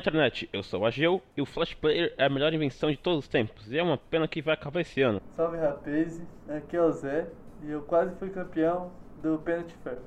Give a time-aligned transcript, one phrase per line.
[0.00, 3.20] internet, eu sou o Ageu e o Flash Player é a melhor invenção de todos
[3.20, 3.70] os tempos.
[3.72, 5.20] E é uma pena que vai acabar esse ano.
[5.36, 7.26] Salve rapaz, aqui é o Zé
[7.62, 8.90] e eu quase fui campeão
[9.22, 9.98] do Penalty Fair.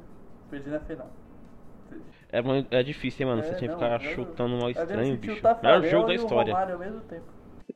[0.49, 1.09] Perdi na final.
[2.31, 2.39] É,
[2.79, 3.41] é difícil, hein, mano?
[3.41, 5.39] É, Você tinha que ficar eu- chutando mal estranho, bicho.
[5.39, 6.55] o Melhor jogo da e o história.
[6.57, 7.25] Ao mesmo tempo.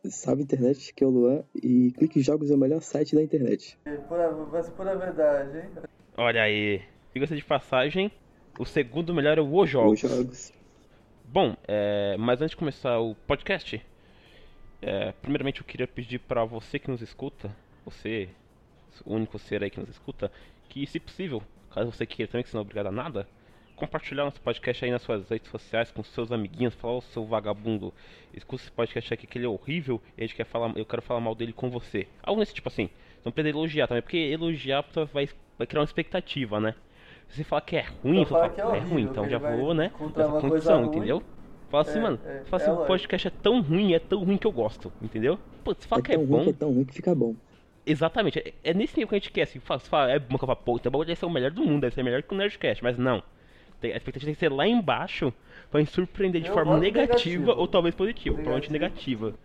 [0.06, 3.78] Salve internet, que é o Luan e Clique Jogos é o melhor site da internet.
[3.86, 5.70] E Pura, mas pura verdade, hein?
[6.18, 6.82] Olha aí.
[7.14, 8.12] Diga-se de passagem,
[8.60, 10.00] o segundo melhor é o O Os Jogos.
[10.00, 10.52] jogos.
[11.30, 13.86] Bom, é, mas antes de começar o podcast,
[14.82, 18.30] é, primeiramente eu queria pedir pra você que nos escuta, você,
[19.06, 20.32] o único ser aí que nos escuta,
[20.70, 23.28] que se possível, caso você queira também, que você não é obrigado a nada,
[23.76, 27.94] compartilhar nosso podcast aí nas suas redes sociais com seus amiguinhos, falar o seu vagabundo,
[28.34, 31.02] escuta esse podcast aqui que ele é horrível e a gente quer falar, eu quero
[31.02, 32.08] falar mal dele com você.
[32.24, 32.90] Algo nesse tipo assim.
[33.26, 36.74] Não precisa elogiar também, porque elogiar vai, vai criar uma expectativa, né?
[37.30, 39.04] Se você falar que é ruim, Então você fala fala que é é, horrível, ruim,
[39.04, 39.92] então já vou, né?
[40.16, 41.22] Nessa coisa condição, entendeu?
[41.70, 42.88] Fala assim, É, mano, é, fala é assim, o lógico.
[42.88, 45.40] podcast é tão ruim, é tão ruim que eu gosto, entendeu?
[45.64, 47.36] Pô, você fala É que é ruim bom, que é tão ruim que fica bom.
[47.86, 50.38] exatamente, é, é nesse nível que a gente quer, assim, fala, você fala, é bom
[50.38, 52.34] que eu falo, pô, então deve ser o melhor do mundo, deve ser melhor que
[52.34, 53.24] o Nerdcast, mas não.
[53.80, 55.34] Tem, a expectativa tem que ser lá embaixo
[55.72, 57.56] pra me surpreender de Eu forma negativa, negativo.
[57.56, 59.36] ou talvez positiva, provavelmente negativa.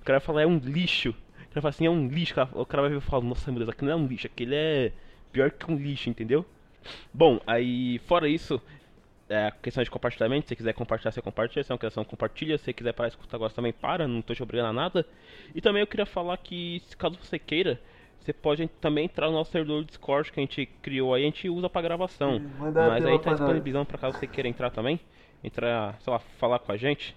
[0.00, 1.10] O cara vai falar, é um lixo.
[1.10, 3.50] O cara fala assim, é um lixo, o cara- o vai ver e fala, nossa
[3.50, 4.92] meu Deus, aquilo não é um lixo, aquele é
[5.32, 6.46] pior que um lixo, entendeu?
[7.12, 8.60] Bom, aí fora isso,
[9.28, 12.04] é, a questão de compartilhamento, se você quiser compartilhar, você compartilha, se é uma questão
[12.04, 14.72] compartilha, se você quiser parar de escutar agora também para, não tô te obrigando a
[14.72, 15.06] nada.
[15.54, 17.80] E também eu queria falar que, caso você queira,
[18.20, 21.48] você pode também entrar no nosso servidor Discord que a gente criou aí, a gente
[21.48, 22.38] usa pra gravação.
[22.38, 25.00] Sim, Mas aí tá disponibilizando pra caso você queira entrar também,
[25.42, 27.14] entrar, sei lá, falar com a gente,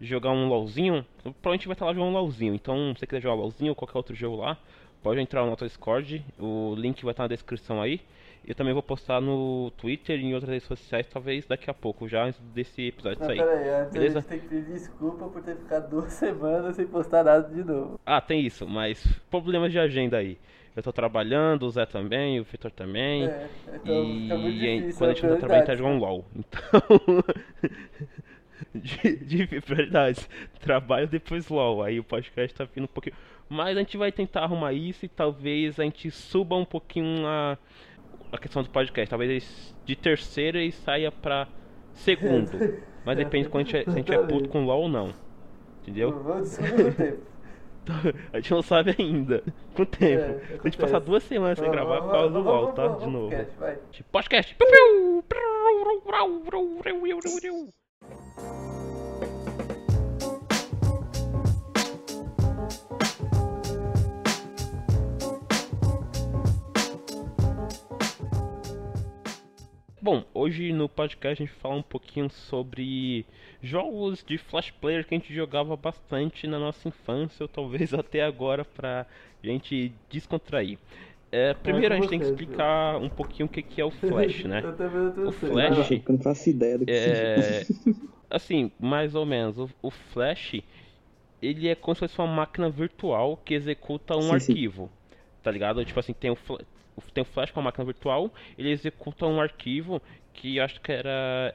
[0.00, 3.34] jogar um LOLzinho, provavelmente vai estar lá jogando um LOLzinho, então se você quiser jogar
[3.34, 4.56] LOLzinho ou qualquer outro jogo lá,
[5.02, 8.00] pode entrar no nosso Discord, o link vai estar na descrição aí.
[8.48, 12.08] Eu também vou postar no Twitter e em outras redes sociais, talvez daqui a pouco,
[12.08, 13.36] já antes desse episódio Mas sair.
[13.36, 14.18] peraí, antes Beleza?
[14.18, 17.62] a gente tem que pedir desculpa por ter ficado duas semanas sem postar nada de
[17.62, 18.00] novo.
[18.06, 20.38] Ah, tem isso, mas problemas de agenda aí.
[20.74, 23.26] Eu tô trabalhando, o Zé também, o Vitor também.
[23.26, 24.98] É, então e fica muito difícil.
[24.98, 26.24] quando a gente não tá trabalhando, a gente tá jogando LOL.
[26.34, 27.24] Então.
[28.74, 29.16] de,
[29.46, 30.30] de prioridades.
[30.60, 31.82] Trabalho depois LOL.
[31.82, 33.16] Aí o podcast tá vindo um pouquinho.
[33.48, 37.58] Mas a gente vai tentar arrumar isso e talvez a gente suba um pouquinho a,
[38.32, 39.10] a questão do podcast.
[39.10, 41.46] Talvez de terceira e saia pra
[41.94, 42.50] segundo.
[43.04, 44.88] Mas depende de quando a gente, é- se a gente é puto com LOL ou
[44.88, 45.12] não.
[45.82, 46.10] Entendeu?
[46.22, 47.22] Vamos tempo.
[48.32, 49.42] A gente não sabe ainda.
[49.74, 50.22] Com o tempo.
[50.22, 52.86] É, a gente passar duas semanas sem gravar por causa do LOL, tá?
[52.88, 53.30] De novo.
[53.30, 53.78] podcast, vai.
[54.12, 54.56] Podcast.
[70.10, 73.26] Bom, hoje no podcast a gente vai falar um pouquinho sobre
[73.62, 78.22] jogos de Flash Player que a gente jogava bastante na nossa infância, ou talvez até
[78.22, 79.04] agora pra
[79.44, 80.78] gente descontrair.
[81.30, 84.44] É, primeiro a gente tem que explicar um pouquinho o que que é o Flash,
[84.44, 84.62] né?
[84.64, 85.32] Eu também não tô O.
[85.32, 85.90] Flash-.
[85.90, 87.66] Eu não faço ideia do que É,
[88.30, 89.58] assim, mais ou menos.
[89.58, 90.62] O, o Flash,
[91.42, 94.52] ele é como se fosse uma máquina virtual que executa um Sim, sim.
[94.52, 94.90] arquivo.
[95.42, 95.84] Tá ligado?
[95.84, 96.38] Tipo assim, tem o,
[96.98, 100.00] o- Flash com a máquina virtual, ele executa um arquivo
[100.32, 101.54] que acho que era.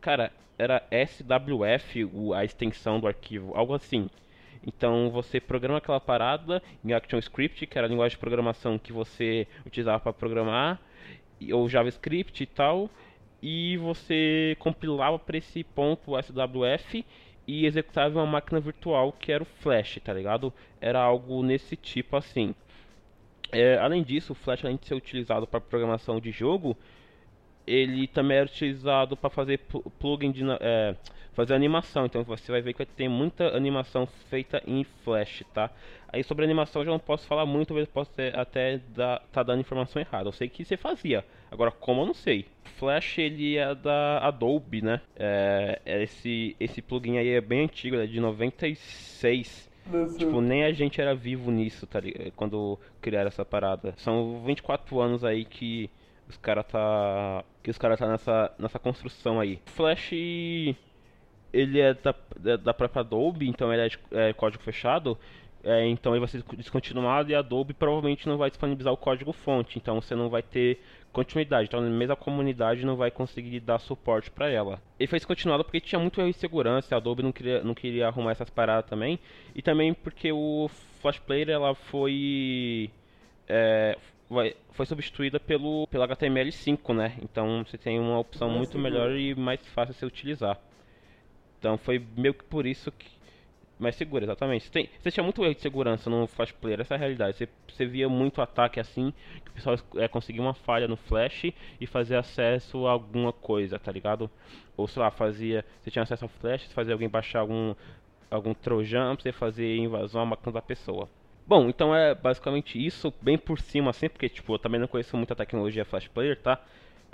[0.00, 4.08] Cara, era SWF, a extensão do arquivo, algo assim.
[4.66, 9.46] Então você programa aquela parada em ActionScript, que era a linguagem de programação que você
[9.64, 10.80] utilizava para programar,
[11.52, 12.90] ou JavaScript e tal,
[13.42, 17.04] e você compilava para esse ponto SWF
[17.46, 20.52] e executava uma máquina virtual que era o Flash, tá ligado?
[20.80, 22.54] Era algo nesse tipo assim.
[23.52, 26.76] É, além disso, o Flash, além de ser utilizado para programação de jogo,
[27.66, 30.94] ele também era utilizado para fazer pl- plugin de é,
[31.32, 32.06] fazer animação.
[32.06, 35.70] Então você vai ver que ter muita animação feita em Flash, tá?
[36.08, 39.60] Aí sobre animação eu já não posso falar muito, possa ter- até dar, tá dando
[39.60, 40.28] informação errada.
[40.28, 42.46] Eu sei que você fazia, agora como eu não sei.
[42.78, 45.00] Flash ele é da Adobe, né?
[45.16, 49.68] É, é esse esse plugin aí é bem antigo, é de 96.
[50.18, 52.32] Tipo, nem a gente era vivo nisso, tá ligado?
[52.32, 53.94] Quando criaram essa parada.
[53.98, 55.90] São 24 anos aí que
[56.28, 57.44] os caras tá.
[57.62, 59.60] Que os caras tá nessa, nessa construção aí.
[59.66, 60.12] Flash.
[61.52, 65.16] Ele é da, da, da própria Adobe, então ele é, de, é código fechado.
[65.68, 69.32] É, então ele vai ser descontinuado e a Adobe provavelmente não vai disponibilizar o código
[69.32, 69.78] fonte.
[69.78, 70.80] Então você não vai ter
[71.12, 71.66] continuidade.
[71.66, 74.80] Então mesmo a comunidade não vai conseguir dar suporte para ela.
[74.96, 76.94] Ele foi descontinuado porque tinha muito erro de segurança.
[76.94, 79.18] A Adobe não queria, não queria arrumar essas paradas também.
[79.56, 80.70] E também porque o
[81.00, 82.88] Flash Player ela foi
[83.48, 83.98] é,
[84.72, 87.16] foi substituída pelo, pelo HTML5, né?
[87.22, 90.58] Então você tem uma opção Mais muito melhor e mais fácil de você utilizar.
[91.58, 93.16] Então foi meio que por isso que.
[93.78, 94.70] Mais seguro, exatamente.
[94.70, 97.36] Tem, você tinha muito erro de segurança no Flash Player, essa é a realidade.
[97.36, 99.12] Você, você via muito ataque assim,
[99.44, 103.78] que o pessoal é, conseguia uma falha no Flash e fazia acesso a alguma coisa,
[103.78, 104.30] tá ligado?
[104.76, 105.64] Ou sei lá, fazia.
[105.82, 107.74] Você tinha acesso ao Flash, você fazia alguém baixar algum,
[108.30, 111.08] algum Trojan pra você fazer invasão à máquina da pessoa.
[111.46, 115.16] Bom, então é basicamente isso, bem por cima assim, porque tipo, eu também não conheço
[115.16, 116.60] muita tecnologia Flash Player, tá?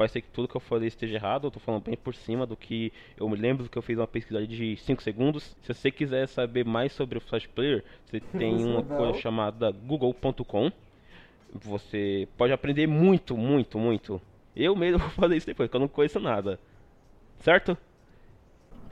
[0.02, 2.44] Pode ser que tudo que eu falei esteja errado, eu tô falando bem por cima
[2.44, 5.56] do que eu me lembro que eu fiz uma pesquisa de 5 segundos.
[5.62, 10.72] Se você quiser saber mais sobre o Flash Player, você tem uma coisa chamada google.com.
[11.54, 14.20] Você pode aprender muito, muito, muito.
[14.56, 16.58] Eu mesmo vou fazer isso depois, porque eu não conheço nada.
[17.38, 17.78] Certo?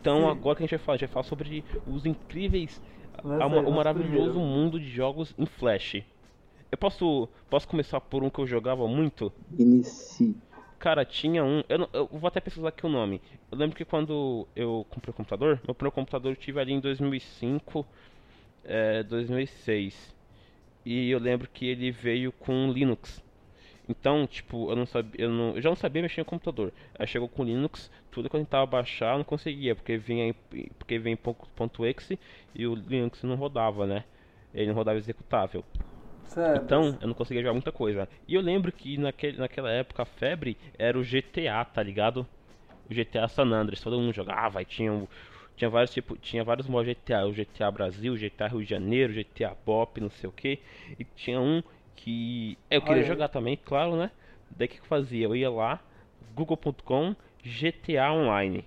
[0.01, 0.31] Então Sim.
[0.31, 2.81] agora que a gente vai falar, a gente vai falar sobre os incríveis,
[3.15, 4.39] a- aí, o maravilhoso primeiro.
[4.49, 6.05] mundo de jogos em Flash.
[6.71, 9.33] Eu posso, posso começar por um que eu jogava muito?
[9.59, 10.37] Inicie.
[10.81, 11.63] Cara, tinha um.
[11.69, 13.21] Eu, não- eu vou até pesquisar aqui o nome.
[13.53, 16.81] Eu lembro que quando eu comprei o computador, meu primeiro computador eu tive ali em
[16.81, 17.87] 2005,
[18.65, 20.15] é, 2006.
[20.87, 23.23] E eu lembro que ele veio com Linux.
[23.89, 26.73] Então, tipo, eu não sabia, eu, não, eu já não sabia mexer no computador.
[26.99, 30.35] Aí chegou com Linux, tudo que eu tentava baixar eu não conseguia, porque vinha
[30.79, 32.19] porque vinha em ponto- ponto .exe
[32.55, 34.05] e o Linux não rodava, né?
[34.55, 35.65] Ele não rodava executável.
[36.53, 38.09] Então, eu não conseguia jogar muita coisa.
[38.27, 42.27] E eu lembro que naquele, naquela época a febre era o GTA, tá ligado?
[42.89, 45.07] O GTA San Andreas, todo mundo jogava e tinha,
[45.57, 49.13] tinha vários tipo, tinha vários modos GTA, o GTA Brasil, o GTA Rio de Janeiro,
[49.13, 50.59] o GTA Pop, não sei o que.
[50.99, 51.63] E tinha um
[51.95, 54.11] que é, eu queria Olha jogar também, claro, né?
[54.51, 55.27] Daí o que eu fazia?
[55.27, 55.81] Eu ia lá,
[56.35, 58.65] google.com, GTA Online.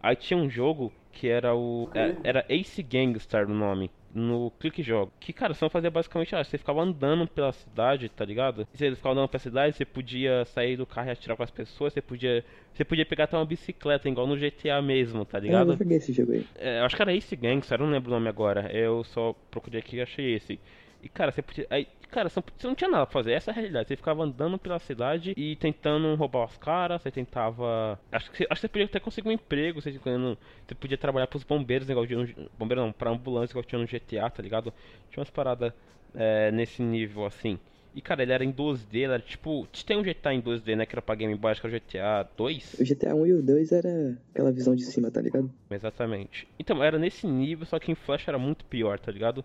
[0.00, 1.88] Aí tinha um jogo que era o.
[1.94, 3.90] É- Era Ace Gangstar o nome.
[4.16, 5.12] No Clique Jogo.
[5.20, 8.66] Que, cara, você não fazia basicamente ah, Você ficava andando pela cidade, tá ligado?
[8.72, 11.92] Você ficava andando pela cidade, você podia sair do carro e atirar com as pessoas,
[11.92, 12.44] você podia.
[12.72, 15.68] Você podia pegar até uma bicicleta, igual no GTA mesmo, tá eu ligado?
[15.68, 16.46] não joguei esse jogo aí.
[16.56, 18.70] É, eu acho que era Ace Gangster, eu não lembro o nome agora.
[18.72, 20.58] Eu só procurei aqui e achei esse.
[21.02, 21.66] E cara, você podia.
[21.70, 23.88] Aí, cara, você não, tinha nada pra fazer, essa é a realidade.
[23.88, 27.98] Você ficava andando pela cidade e tentando roubar os caras, você tentava.
[28.10, 30.98] Acho que, você- acho que você podia até conseguir um emprego, você, quando- você podia
[30.98, 34.42] trabalhar pros bombeiros, igual tinha no, bombeiro não, pra ambulância, igual tinha no GTA, tá
[34.42, 34.72] ligado?
[35.10, 35.72] Tinha umas paradas
[36.14, 37.58] é, nesse nível assim.
[37.94, 39.66] E cara, ele era em 2D, ele era tipo.
[39.86, 40.84] Tem um GTA em 2D, né?
[40.84, 42.74] Que era pra Game Boy, acho que era o GTA 2.
[42.78, 45.50] O GTA 1 e o 2 era aquela visão de cima, tá ligado?
[45.70, 46.46] Exatamente.
[46.58, 49.42] Então, era nesse nível, só que em Flash era muito pior, tá ligado?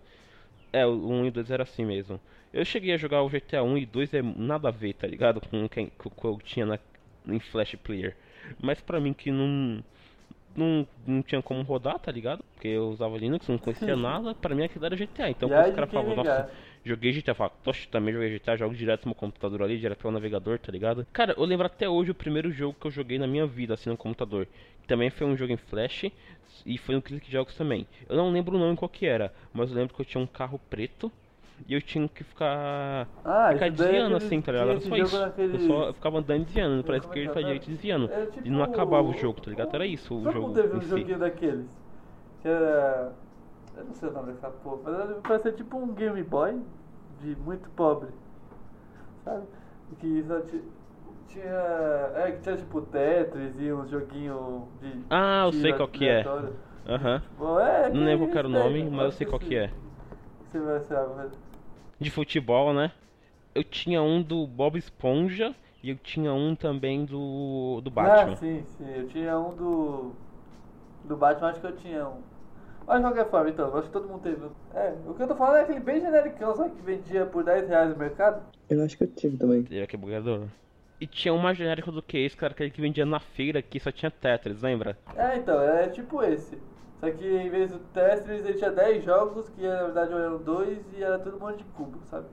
[0.72, 2.18] É, o 1 e o 2 era assim mesmo.
[2.52, 5.40] Eu cheguei a jogar o GTA 1 e 2 é nada a ver, tá ligado?
[5.48, 5.90] Com o que
[6.24, 6.78] eu tinha na,
[7.26, 8.14] em Flash Player.
[8.60, 9.82] Mas pra mim que não,
[10.56, 10.86] não.
[11.06, 12.44] Não tinha como rodar, tá ligado?
[12.54, 15.30] Porque eu usava Linux, não conhecia nada, pra mim aquilo era GTA.
[15.30, 16.50] Então os caras falavam, nossa,
[16.84, 20.58] joguei GTA, poxa, também joguei GTA, jogo direto no meu computador ali, direto pelo navegador,
[20.58, 21.06] tá ligado?
[21.12, 23.90] Cara, eu lembro até hoje o primeiro jogo que eu joguei na minha vida, assim,
[23.90, 24.46] no computador.
[24.80, 26.10] Que também foi um jogo em Flash
[26.66, 27.86] e foi no Click Jogos também.
[28.08, 30.26] Eu não lembro o nome qual que era, mas eu lembro que eu tinha um
[30.26, 31.10] carro preto
[31.68, 34.70] e eu tinha que ficar, Ah, ficar é desviando assim, tá ligado?
[34.70, 35.20] Era só isso.
[35.20, 38.10] naquele- Eu só eu ficava andando desviando, pra esquerda e pra direita desviando.
[38.10, 39.72] Era E não tipo- acabava o jogo, tá ligado?
[39.74, 40.88] Era isso o Todo jogo teve um si.
[40.88, 41.70] joguinho daqueles.
[42.42, 43.12] Que era.
[43.76, 46.60] Eu não sei o nome daquela porra, mas parecia tipo um Game Boy
[47.22, 48.08] de muito pobre.
[49.24, 49.46] Sabe?
[50.00, 50.62] Que só ti-
[51.28, 51.44] tinha.
[52.16, 54.92] É, que tinha tipo Tetris e uns joguinhos de.
[55.10, 56.24] Ah, eu sei qual que é.
[56.88, 57.22] Aham.
[57.38, 59.70] Bom, é, Não lembro qual era o nome, mas eu sei qual que é.
[60.50, 61.30] Você vai saber.
[62.00, 62.92] de futebol, né?
[63.54, 68.32] Eu tinha um do Bob Esponja e eu tinha um também do do Batman.
[68.32, 68.90] Ah, sim, sim.
[68.96, 70.12] Eu tinha um do.
[71.04, 72.31] Do Batman, acho que eu tinha um.
[72.86, 74.46] Mas de qualquer forma, então, acho que todo mundo teve.
[74.74, 76.74] É, o que eu tô falando é aquele bem genericão, sabe?
[76.74, 78.42] Que vendia por 10 reais no mercado.
[78.68, 79.60] Eu acho que eu tive também.
[79.60, 80.46] Aqui é bugador.
[81.00, 83.80] E tinha um mais genérico do que esse, cara, aquele que vendia na feira que
[83.80, 84.96] só tinha Tetris, lembra?
[85.16, 86.56] É, então, é tipo esse.
[87.00, 90.78] Só que em vez do Tetris, ele tinha 10 jogos, que na verdade eram dois
[90.96, 92.26] e era tudo um monte de cubo, sabe?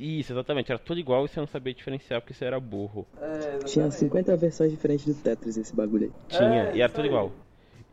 [0.00, 3.06] Isso, exatamente, era tudo igual e você não sabia diferenciar porque você era burro.
[3.20, 3.64] É, exatamente.
[3.66, 6.12] Tinha 50 versões diferentes do Tetris esse bagulho aí.
[6.28, 7.08] Tinha, É, e era tudo aí.
[7.08, 7.30] igual.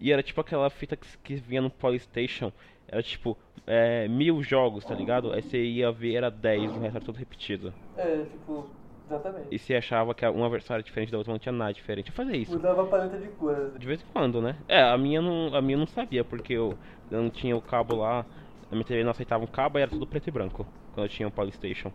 [0.01, 2.51] E era tipo aquela fita que, que vinha no Polystation,
[2.87, 5.31] era tipo é, mil jogos, tá ligado?
[5.31, 7.71] Aí você ia ver, era 10, o resto era tudo repetido.
[7.95, 8.67] É, tipo,
[9.07, 9.47] exatamente.
[9.51, 12.09] E você achava que uma versão era diferente da outra, não tinha nada diferente.
[12.09, 12.51] Eu fazia isso.
[12.53, 13.77] Mudava a paleta de cores.
[13.77, 14.55] De vez em quando, né?
[14.67, 16.75] É, a minha não, a minha não sabia, porque eu,
[17.09, 18.25] eu não tinha o cabo lá,
[18.71, 21.09] a minha TV não aceitava um cabo e era tudo preto e branco, quando eu
[21.09, 21.91] tinha o Polystation.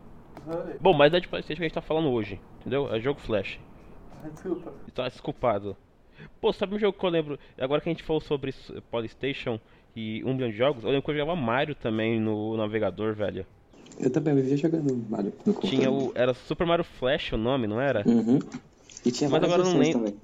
[0.46, 2.94] Olha, Bom, mas é de Playstation que a gente tá falando hoje, entendeu?
[2.94, 3.58] É jogo Flash.
[4.30, 4.72] Desculpa.
[4.94, 5.76] Tá desculpado.
[6.40, 8.54] Pô, sabe um jogo que eu lembro, agora que a gente falou sobre
[8.90, 9.58] Polystation
[9.94, 13.46] e um milhão de jogos, eu lembro que eu jogava Mario também no navegador, velho.
[13.98, 15.68] Eu também vivia jogando Mario no computador.
[15.68, 18.06] Tinha o, era Super Mario Flash o nome, não era?
[18.06, 18.42] Uhum.
[19.04, 20.00] E tinha Mas agora eu não lembro.
[20.00, 20.20] também.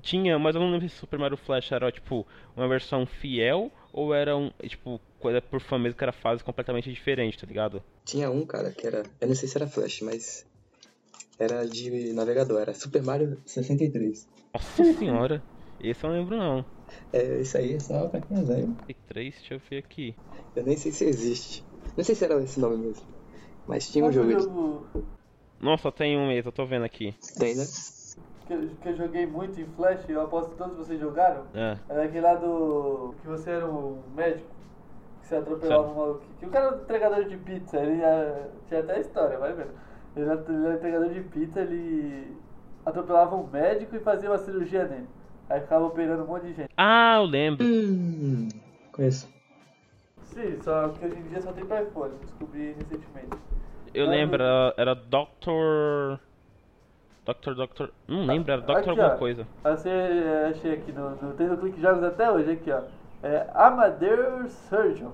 [0.00, 4.14] Tinha, mas eu não lembro se Super Mario Flash era, tipo, uma versão fiel ou
[4.14, 7.82] era um, tipo, coisa por fã mesmo que era fase completamente diferente, tá ligado?
[8.04, 9.02] Tinha um, cara, que era.
[9.20, 10.46] Eu não sei se era Flash, mas.
[11.38, 14.26] Era de navegador, era Super Mario 63.
[14.54, 15.42] Nossa senhora,
[15.78, 16.64] esse eu não lembro não.
[17.12, 18.76] É, isso aí é só pra quem é velho.
[19.06, 20.16] 3, deixa eu ver aqui.
[20.56, 21.64] Eu nem sei se existe.
[21.96, 23.06] Não sei se era esse nome mesmo.
[23.66, 24.86] Mas tinha um Sabe jogo.
[25.60, 27.14] Nossa, tem um mês, eu tô vendo aqui.
[27.38, 27.64] Tem, né?
[28.46, 31.46] que, eu- que eu joguei muito em Flash, eu aposto que todos vocês jogaram?
[31.54, 31.78] É.
[31.88, 33.14] Era aquele lá do.
[33.20, 34.48] que você era um médico,
[35.20, 36.24] que você atropelava um maluco.
[36.40, 39.87] Que o cara era um entregador de pizza, ele ia- tinha até história, vai vendo.
[40.18, 42.36] Ele era, ele era entregador de pizza, ele
[42.84, 45.06] atropelava um médico e fazia uma cirurgia nele.
[45.48, 46.68] Aí ficava operando um monte de gente.
[46.76, 47.64] Ah, eu lembro.
[47.64, 48.48] Hum.
[48.92, 49.28] Conheço.
[50.24, 53.36] Sim, só que hoje em dia só tem pra iPhone, descobri recentemente.
[53.94, 56.18] Eu Ah, lembro, era, era Dr.
[57.24, 57.54] Dr.
[57.54, 57.88] Dr.
[58.06, 58.72] Não lembro, era Dr.
[58.72, 59.18] Aqui, alguma ó.
[59.18, 59.46] coisa.
[59.64, 59.90] Você
[60.50, 62.82] achei aqui no, no tem no Clique Jogos até hoje aqui, ó.
[63.22, 65.10] É Amadeus Surgeon.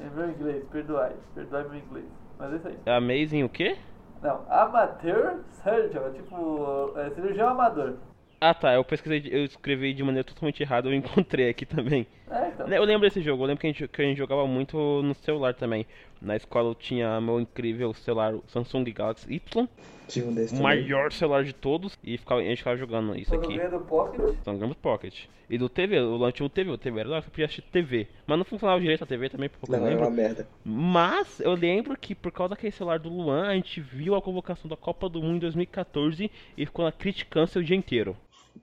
[0.00, 1.12] É meu inglês, perdoai.
[1.34, 2.06] Perdoai meu inglês.
[2.38, 2.78] Mas é isso aí.
[2.86, 3.76] É Amazing o quê?
[4.22, 7.94] Não, Amateur Surgeon, tipo é, cirurgião amador.
[8.40, 12.06] Ah tá, eu pesquisei, eu escrevi de maneira totalmente errada, eu encontrei aqui também.
[12.30, 12.68] É, então.
[12.68, 15.14] Eu lembro desse jogo, eu lembro que a gente, que a gente jogava muito no
[15.14, 15.86] celular também.
[16.20, 19.68] Na escola eu tinha meu incrível celular Samsung Galaxy Y,
[20.08, 20.62] Tinha um desse o também.
[20.62, 23.68] maior celular de todos, e ficava, a gente ficava jogando isso Quando aqui.
[23.68, 25.24] do Pocket, São Gramos Pocket.
[25.50, 28.06] E do TV, o lanche do TV, o TV era lá, você podia assistir TV.
[28.26, 30.04] Mas não funcionava direito a TV também, porque eu Não, lembro.
[30.04, 30.46] uma merda.
[30.62, 34.68] Mas eu lembro que por causa daquele celular do Luan, a gente viu a convocação
[34.68, 38.14] da Copa do Mundo em 2014 e ficou na criticância o dia inteiro.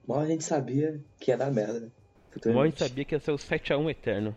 [0.06, 1.88] Mal a gente sabia que ia dar merda, né?
[2.52, 4.36] Mal a gente sabia que ia ser o 7x1 eterno.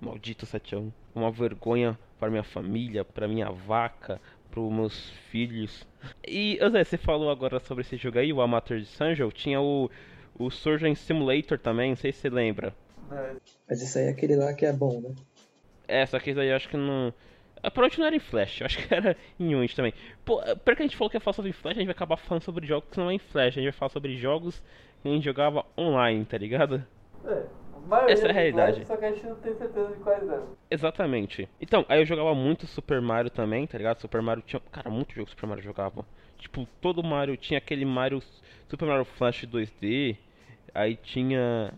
[0.00, 0.90] Maldito 7x1.
[1.14, 4.18] Uma vergonha para minha família, para minha vaca,
[4.50, 5.86] para os meus filhos.
[6.26, 9.30] E, Zé, você falou agora sobre esse jogo aí, o Amateur de Sanjo.
[9.30, 9.90] Tinha o,
[10.38, 12.74] o Surgeon Simulator também, não sei se você lembra.
[13.68, 15.14] Mas isso aí é aquele lá que é bom, né?
[15.86, 17.12] É, só que isso aí eu acho que não.
[17.62, 19.92] A provavelmente não era em Flash, eu acho que era em Unity também.
[20.24, 22.42] Pô, porque a gente falou que ia falar sobre Flash, a gente vai acabar falando
[22.42, 24.62] sobre jogos que não é em Flash, a gente vai falar sobre jogos
[25.02, 26.84] que a gente jogava online, tá ligado?
[27.26, 28.84] É, Essa é a realidade.
[28.86, 30.46] Só que a gente não tem certeza de quais eram.
[30.70, 31.48] Exatamente.
[31.60, 34.00] Então, aí eu jogava muito Super Mario também, tá ligado?
[34.00, 34.60] Super Mario tinha.
[34.72, 36.04] Cara, muito jogo Super Mario jogava.
[36.38, 38.22] Tipo, todo Mario tinha aquele Mario.
[38.68, 40.16] Super Mario Flash 2D.
[40.74, 41.72] Aí tinha.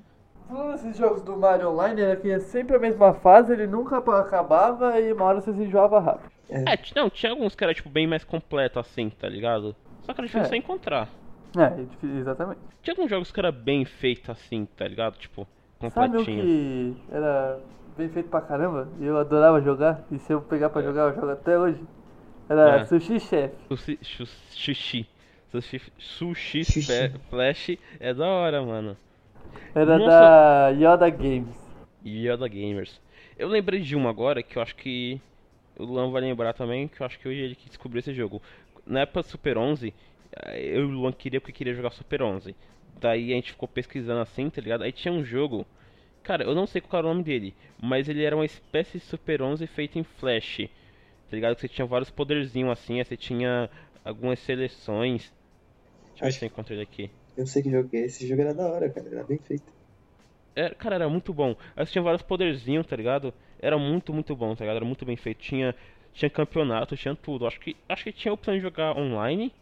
[0.48, 4.98] Falando nesses jogos do Mario Online, que é sempre a mesma fase, ele nunca acabava
[5.00, 6.30] e uma hora você se enjoava rápido.
[6.48, 9.74] É, não, tinha alguns que era tipo bem mais completo assim, tá ligado?
[10.02, 10.56] Só que era difícil É.
[10.56, 11.08] encontrar.
[11.56, 12.60] É, é difícil, exatamente.
[12.82, 15.16] Tinha alguns jogos que era bem feito assim, tá ligado?
[15.16, 15.46] Tipo,
[15.90, 16.42] Sabe um completinho.
[16.42, 17.58] que era
[17.96, 18.88] bem feito pra caramba?
[19.00, 21.80] E eu adorava jogar, e se eu pegar pra jogar, eu jogo até hoje.
[22.48, 22.84] Era É.
[22.84, 23.52] Sushi Chef.
[23.68, 23.98] Sushi.
[24.02, 25.08] su- Sushi.
[25.50, 26.82] Sushi, sushi Sushi.
[26.82, 28.96] Fe- Flash é da hora, mano.
[29.74, 30.10] Era Nossa.
[30.10, 31.56] da Yoda Games.
[32.04, 33.00] Yoda Gamers.
[33.38, 35.20] Eu lembrei de uma agora que eu acho que
[35.78, 38.40] o Luan vai lembrar também, que eu acho que hoje ele que descobriu esse jogo.
[38.86, 39.92] Na época Super 11, eh,
[40.54, 42.54] eu e o Luan queria porque queria jogar Super 11.
[43.00, 44.82] Daí a gente ficou pesquisando assim, tá ligado?
[44.82, 45.66] Aí tinha um jogo,
[46.22, 49.04] cara, eu não sei qual era o nome dele, mas ele era uma espécie de
[49.04, 50.68] Super 11 feito em Flash.
[51.28, 51.54] Tá ligado?
[51.56, 53.68] Que você tinha vários poderzinhos assim, aí você tinha
[54.04, 55.32] algumas seleções.
[56.10, 57.10] Deixa eu ver se eu encontro ele aqui.
[57.36, 58.26] Eu sei que jogo é esse.
[58.26, 59.06] Jogo era da hora, cara.
[59.08, 59.70] Era bem feito.
[60.54, 61.54] Era, cara, era muito bom.
[61.76, 63.34] Aí tinha vários poderzinhos, tá ligado?
[63.60, 64.76] Era muito, muito bom, tá ligado?
[64.76, 65.38] Era muito bem feito.
[65.38, 65.74] Tinha,
[66.14, 67.46] tinha campeonato, tinha tudo.
[67.46, 69.52] Acho que, acho que tinha a opção de jogar online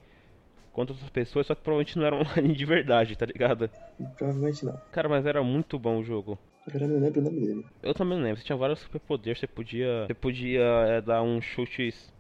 [0.74, 3.70] contra outras pessoas, só que provavelmente não era online de verdade, tá ligado?
[4.18, 4.76] Provavelmente não.
[4.92, 6.38] Cara, mas era muito bom o jogo.
[6.66, 7.66] Agora eu não lembro o nome dele.
[7.82, 10.06] Eu também lembro, você tinha vários superpoderes, você podia.
[10.06, 12.12] Você podia é, dar um chutes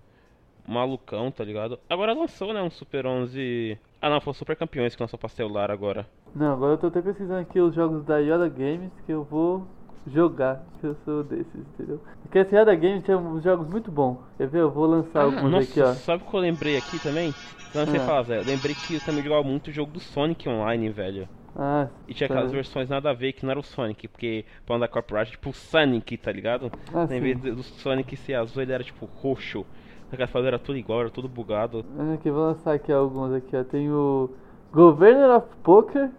[0.66, 1.78] malucão, tá ligado?
[1.88, 3.78] Agora lançou, né, um Super 11.
[4.00, 6.06] Ah não, foi o Super Campeões que lançou pra celular agora.
[6.34, 9.66] Não, agora eu tô até pesquisando aqui os jogos da Yoda Games que eu vou
[10.06, 12.00] jogar, que eu sou desses, entendeu?
[12.22, 14.18] Porque esse Yoda Games tinha uns jogos muito bons.
[14.36, 14.60] Quer ver?
[14.60, 15.96] Eu vou lançar Ah, alguns nossa, aqui, ó.
[16.04, 17.34] sabe o que eu lembrei aqui também?
[17.72, 18.04] Não sei Ah.
[18.06, 18.38] falar, Zé.
[18.38, 21.28] Eu lembrei que eu também jogava muito o jogo do Sonic online, velho.
[21.56, 22.52] Ah, E tinha aquelas tá.
[22.52, 25.54] versões nada a ver que não era o Sonic, porque pra andar Corporation, tipo o
[25.54, 26.72] Sonic, tá ligado?
[26.94, 29.66] Ah, em vez do Sonic ser azul, ele era tipo roxo.
[30.10, 31.84] Só que as fases era tudo igual, era tudo bugado.
[31.98, 33.64] Olha aqui, vou lançar aqui alguns aqui, ó.
[33.64, 34.28] Tem o
[34.72, 36.10] Governor of Poker.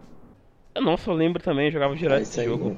[0.82, 2.70] Nossa, eu lembro também, eu jogava direto Ah, esse aí, jogo.
[2.70, 2.78] né?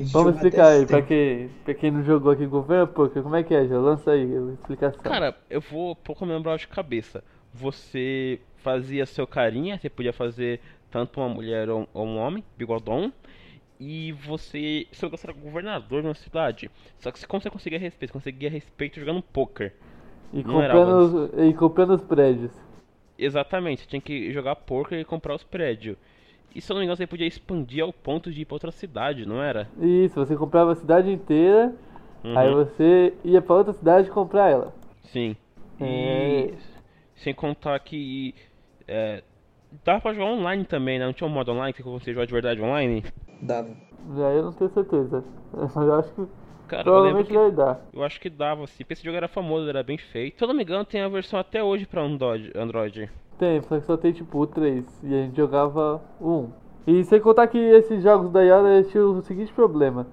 [0.00, 3.42] Vamos explicar aí, pra quem, pra quem não jogou aqui, Governor of Poker, como é
[3.42, 3.80] que é, Jô?
[3.80, 5.02] Lança aí a explicação.
[5.02, 7.22] Cara, eu vou pouco me lembrar de cabeça.
[7.52, 13.12] Você fazia seu carinha, você podia fazer tanto uma mulher ou ou um homem, bigodão.
[13.78, 16.70] E você, seu negócio era governador de uma cidade.
[16.98, 18.12] Só que como você conseguia respeito?
[18.12, 19.74] Você conseguia respeito jogando poker.
[20.32, 22.52] e, não comprando os, e comprando os prédios.
[23.18, 25.96] Exatamente, você tinha que jogar poker e comprar os prédios.
[26.54, 28.70] E se eu não me engano, você podia expandir ao ponto de ir pra outra
[28.70, 29.68] cidade, não era?
[29.80, 31.72] Isso, você comprava a cidade inteira,
[32.24, 32.38] Uhum.
[32.38, 34.72] aí você ia pra outra cidade comprar ela.
[35.04, 35.36] Sim.
[35.80, 36.54] E É.
[37.16, 38.34] sem contar que
[38.86, 39.22] é,
[39.84, 41.06] dava pra jogar online também, né?
[41.06, 43.04] Não tinha um modo online que você joga de verdade online?
[43.40, 43.70] Dava.
[44.16, 45.24] Já eu não tenho certeza.
[45.52, 46.26] Mas eu acho que
[46.68, 47.80] Cara, eu provavelmente que vai dar.
[47.92, 50.38] eu acho que dava, assim, porque esse jogo era famoso, era bem feito.
[50.38, 52.50] Se eu não me engano, tem a versão até hoje pra Android.
[52.56, 53.10] Android.
[53.38, 54.84] Tem, só que só tem tipo 3.
[55.02, 56.48] E a gente jogava 1.
[56.86, 60.06] E sem contar que esses jogos da eles tinham o seguinte problema.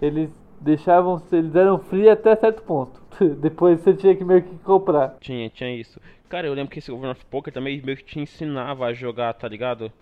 [0.00, 0.30] Eles
[0.60, 3.00] deixavam, eles eram free até certo ponto.
[3.40, 5.16] Depois você tinha que meio que comprar.
[5.20, 6.00] Tinha, tinha isso.
[6.28, 9.32] Cara, eu lembro que esse Governor of Poker também meio que te ensinava a jogar,
[9.34, 9.92] tá ligado?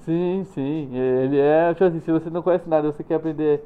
[0.00, 0.90] Sim, sim.
[0.96, 3.62] Ele é, tipo assim, se você não conhece nada, você quer aprender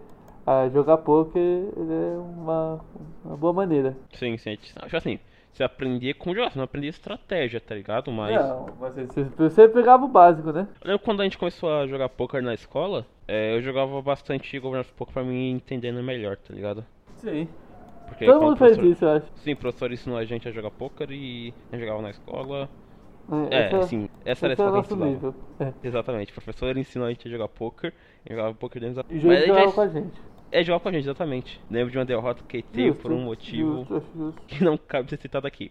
[0.47, 2.81] a jogar poker, ele é uma,
[3.23, 3.95] uma boa maneira.
[4.15, 4.57] Sim, sim.
[4.57, 5.19] Tipo assim,
[5.59, 8.11] você aprendia com jogar, você não aprendia estratégia, tá ligado?
[8.13, 8.35] Mas.
[8.37, 10.69] Não, mas você, você pegava o básico, né?
[10.81, 14.59] Eu lembro quando a gente começou a jogar poker na escola, é, eu jogava bastante
[14.59, 16.85] Governor of Poker pra mim entendendo melhor, tá ligado?
[17.17, 17.49] Sim.
[18.07, 19.27] Porque Todo mundo fez isso, eu acho.
[19.37, 22.69] Sim, o professor ensinou a gente a jogar poker e a gente jogava na escola.
[23.51, 25.35] É, É, essa- sim, essa era a é escola que nível.
[25.61, 25.73] É.
[25.83, 27.93] Exatamente, o professor ensinou a gente a jogar poker,
[28.31, 29.05] jogava poker dentro da.
[29.11, 30.21] E o jogo jogava já- com a gente.
[30.51, 31.61] É, jogava com a gente, exatamente.
[31.71, 34.43] Lembro de uma derrota que teve por um motivo Justo, acho justo.
[34.47, 35.71] que não cabe ser citado aqui.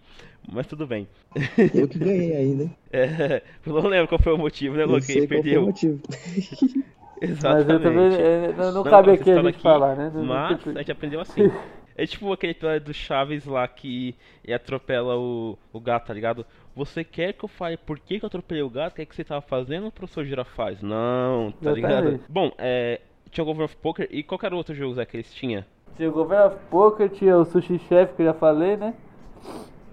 [0.51, 1.07] Mas tudo bem.
[1.73, 2.69] Eu que ganhei ainda?
[2.91, 5.01] É, eu não lembro qual foi o motivo, né, Eu Luke?
[5.03, 5.61] sei qual foi o Perdeu.
[5.63, 5.99] motivo.
[7.21, 7.67] Exatamente.
[7.67, 10.11] Mas eu também é, não, não Não cabe aqui a gente falar, né?
[10.13, 11.51] Mas a gente aprendeu assim.
[11.95, 14.15] É tipo aquele episódio do Chaves lá que
[14.53, 16.45] atropela o, o gato, tá ligado?
[16.75, 18.93] Você quer que eu fale por que, que eu atropelei o gato?
[18.93, 20.79] O que, é que você tava fazendo, professor Girafaz?
[20.83, 22.19] Não, tá ligado?
[22.29, 23.01] Bom, é.
[23.31, 25.63] Tinha o Governor of Poker e qual era o outro jogo Zé, que eles tinham?
[25.95, 28.93] Tinha o Governor of Poker, tinha o Sushi Chef que eu já falei, né?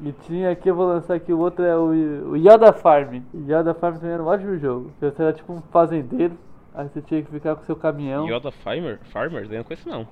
[0.02, 3.22] E tinha aqui, eu vou lançar aqui, o outro é o, o Yoda Farm.
[3.35, 4.90] Yoda Farm também era um ótimo jogo.
[5.00, 6.37] Você era tipo um fazendeiro,
[6.74, 8.28] aí você tinha que ficar com seu caminhão.
[8.28, 8.98] Yoda Farmer?
[9.04, 9.50] Farmers?
[9.50, 10.06] Eu não conheço não.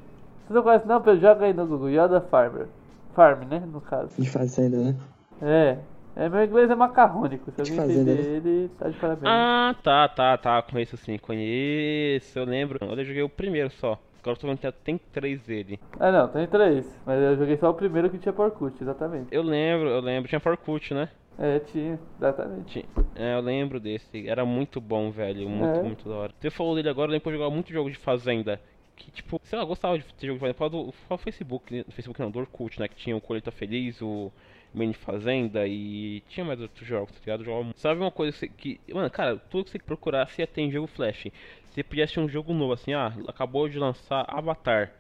[0.47, 1.20] Você não conhece não, Pedro?
[1.20, 2.68] Joga aí no Google, Yoda Farmer.
[3.14, 3.62] Farm, né?
[3.70, 4.20] No caso.
[4.20, 4.97] De fazenda, né?
[5.42, 5.79] É.
[6.14, 7.51] É, meu inglês é macarrônico.
[7.51, 8.37] Se De alguém entender né?
[8.37, 9.25] ele, tá de parabéns.
[9.27, 10.62] Ah, tá, tá, tá.
[10.62, 12.38] Conheço sim, conheço.
[12.38, 12.79] Eu lembro.
[12.85, 13.98] Eu joguei o primeiro só.
[14.20, 15.81] Agora eu tô vendo que tem três dele.
[15.98, 16.87] Ah, não, tem três.
[17.05, 19.27] Mas eu joguei só o primeiro que tinha Porcut, exatamente.
[19.33, 20.29] Eu lembro, eu lembro.
[20.29, 21.09] Tinha Farcut, né?
[21.38, 22.66] É, tinha, exatamente.
[22.66, 22.85] Tinha-
[23.16, 24.29] É, eu lembro desse.
[24.29, 25.48] Era muito bom, velho.
[25.48, 25.83] Muito, É.
[25.83, 26.33] muito da hora.
[26.38, 28.61] Você falou dele agora, eu lembro que eu jogava muito jogo de fazenda.
[28.94, 30.59] Que, tipo, sei lá, eu gostava de ter jogo de fazenda.
[30.59, 31.85] Fala do, do Facebook, né?
[31.90, 32.87] Facebook não, do Orkut, né?
[32.87, 34.31] Que tinha o Colheita Feliz, o
[34.75, 37.45] Mini Fazenda e tinha mais outros jogos, tá ligado?
[37.45, 37.73] Jogava.
[37.77, 38.81] Sabe uma coisa que.
[38.93, 41.29] Mano, cara, tudo que você procurasse ia ter em jogo Flash.
[41.71, 44.93] Você podia um jogo novo, assim, ah, acabou de lançar Avatar.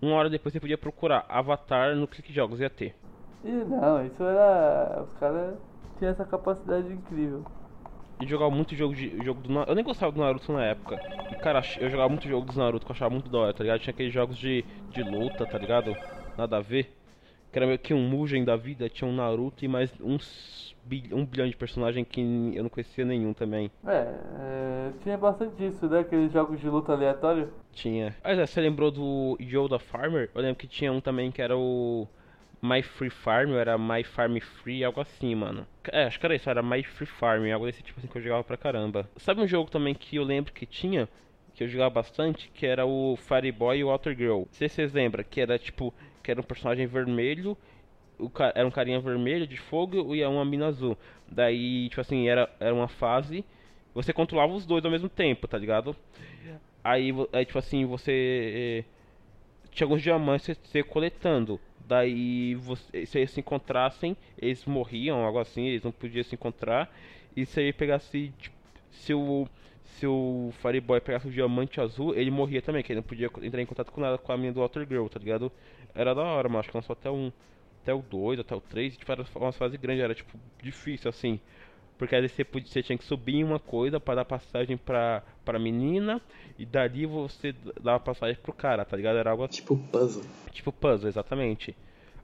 [0.00, 2.94] Uma hora depois você podia procurar Avatar no Clique Jogos, ia ter.
[3.44, 5.02] E não, isso era.
[5.02, 5.58] Os caras
[5.98, 7.44] tinham essa capacidade incrível.
[8.20, 9.70] E jogava muito jogo de jogo do Naruto.
[9.70, 11.00] Eu nem gostava do Naruto na época.
[11.30, 13.62] E cara, eu jogava muito jogo dos Naruto que eu achava muito da hora, tá
[13.62, 13.80] ligado?
[13.80, 15.96] Tinha aqueles jogos de, de luta, tá ligado?
[16.36, 16.99] Nada a ver.
[17.50, 20.70] Que era meio que um Mugen da vida, tinha um Naruto e mais uns
[21.12, 23.70] um bilhão de personagens que eu não conhecia nenhum também.
[23.86, 26.00] É, é, tinha bastante disso, né?
[26.00, 27.52] Aqueles jogos de luta aleatório.
[27.72, 28.16] Tinha.
[28.24, 30.30] Mas é, você lembrou do Yoda Farmer?
[30.34, 32.08] Eu lembro que tinha um também que era o
[32.62, 35.66] My Free Farm, ou era My Farm Free, algo assim, mano.
[35.90, 38.22] É, acho que era isso, era My Free Farm, algo desse tipo assim que eu
[38.22, 39.08] jogava pra caramba.
[39.16, 41.08] Sabe um jogo também que eu lembro que tinha,
[41.54, 44.40] que eu jogava bastante, que era o Fireboy e o Water Girl.
[44.40, 47.56] Não sei se vocês lembram, que era tipo, que era um personagem vermelho,
[48.18, 50.96] o era um carinha vermelho de fogo e uma mina azul.
[51.28, 53.44] Daí, tipo assim, era, era uma fase,
[53.94, 55.96] você controlava os dois ao mesmo tempo, tá ligado?
[56.82, 58.84] Aí, aí tipo assim, você.
[58.84, 58.84] eh,
[59.70, 61.60] Tinha alguns diamantes você, coletando.
[61.86, 66.92] Daí, você, se eles se encontrassem, eles morriam, algo assim, eles não podiam se encontrar.
[67.36, 68.32] E se ele pegasse.
[68.38, 68.56] Tipo,
[68.90, 69.48] se o.
[69.84, 73.60] Se o Fireboy pegasse o diamante azul, ele morria também, que ele não podia entrar
[73.60, 75.52] em contato com nada com a mina do Water Girl, tá ligado?
[75.94, 77.32] Era da hora, mas acho que lançou até um.
[77.82, 81.40] Até o 2, até o 3, tipo, era uma fase grande, era tipo difícil assim.
[81.96, 85.22] Porque aí você, podia, você tinha que subir em uma coisa para dar passagem pra,
[85.44, 86.20] pra menina
[86.58, 89.16] e dali você dava passagem pro cara, tá ligado?
[89.16, 90.24] Era algo assim, Tipo puzzle.
[90.52, 91.76] tipo puzzle, exatamente.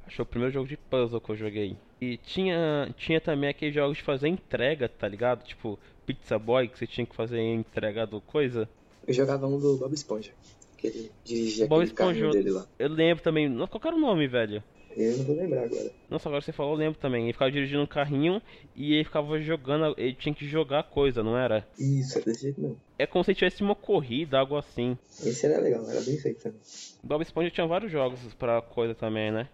[0.07, 1.77] Acho o primeiro jogo de puzzle que eu joguei.
[2.01, 5.43] E tinha, tinha também aqueles jogos de fazer entrega, tá ligado?
[5.45, 8.69] Tipo Pizza Boy, que você tinha que fazer entrega do coisa.
[9.07, 10.33] Eu jogava um do Bob Esponja.
[10.77, 12.39] Que ele dirigia Bob aquele carrinho Esponja.
[12.39, 12.67] dele lá.
[12.79, 14.62] Eu lembro também, nossa, qual que era o nome, velho?
[14.97, 15.91] Eu não vou lembrar agora.
[16.09, 17.25] Nossa, agora você falou, eu lembro também.
[17.25, 18.41] Ele ficava dirigindo um carrinho
[18.75, 21.69] e ele ficava jogando, ele tinha que jogar coisa, não era?
[21.79, 22.77] Isso, é desse jeito não.
[22.99, 24.97] É como se tivesse uma corrida, algo assim.
[25.23, 26.61] Esse era legal, era bem feito também.
[27.03, 29.49] Bob Esponja tinha vários jogos pra coisa também, né?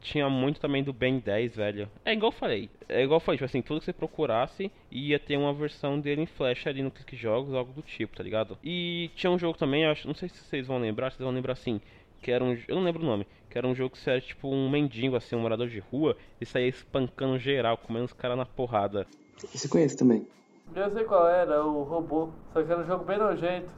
[0.00, 1.88] Tinha muito também do Ben 10, velho.
[2.04, 2.70] É igual eu falei.
[2.88, 6.22] É igual eu falei, tipo assim, tudo que você procurasse ia ter uma versão dele
[6.22, 8.58] em Flash ali no Clique Jogos, algo do tipo, tá ligado?
[8.62, 11.52] E tinha um jogo também, acho, não sei se vocês vão lembrar, vocês vão lembrar
[11.52, 11.80] assim,
[12.22, 14.20] que era um, eu não lembro o nome, que era um jogo que você era
[14.20, 18.36] tipo um mendigo assim, um morador de rua e saía espancando geral, comendo os caras
[18.36, 19.06] na porrada.
[19.54, 20.26] Isso eu conheço também.
[20.74, 22.28] Eu sei qual era, o robô.
[22.52, 23.68] Só que era um jogo bem nojento.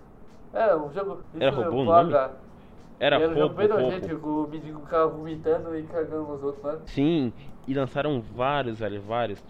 [0.53, 1.23] Era um jogo.
[1.39, 2.15] Era isso robô mesmo, o nome?
[2.15, 2.33] H.
[3.01, 3.69] Era E um bem roubo.
[3.69, 6.79] nojento, que o mendigo ficava vomitando e cagando nos outros, né?
[6.87, 7.33] Sim,
[7.67, 9.43] e lançaram vários, velho, vários.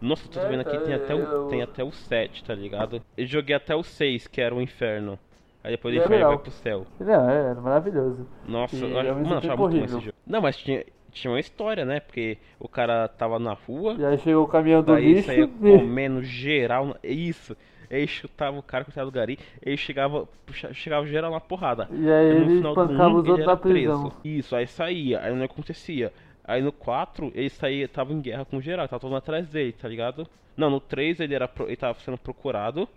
[0.00, 2.54] Nossa, tô É, vendo aqui, tá, tem até, o, eu- tem até o 7, tá
[2.54, 3.02] ligado?
[3.16, 5.18] Eu joguei até o 6, que era o inferno.
[5.62, 6.32] Aí depois E o inferno legal.
[6.36, 6.86] vai pro céu.
[7.00, 8.26] Não, é, era maravilhoso.
[8.42, 9.86] Nossa, E eu mano, eu tempo achava muito bom horrível.
[9.86, 10.16] esse jogo.
[10.26, 12.00] Não, mas tinha, tinha uma história, né?
[12.00, 15.48] Porque o cara tava na rua, E aí chegou o caminhão do daí lixo e...
[15.62, 16.96] comendo geral.
[17.02, 17.56] Isso.
[17.90, 21.90] Aí chutava o cara com o do gari, aí chegava, puxa- chegava geral na porrada.
[21.90, 24.10] E aí no ele final do espancava um, os ele outros na prisão.
[24.10, 24.12] preso.
[24.24, 26.12] Isso, aí saía, aí não acontecia.
[26.44, 29.72] Aí no 4, ele saía, tava em guerra com geral, tava todo mundo atrás dele,
[29.72, 30.26] tá ligado?
[30.56, 32.88] Não, no 3 ele era ele tava sendo procurado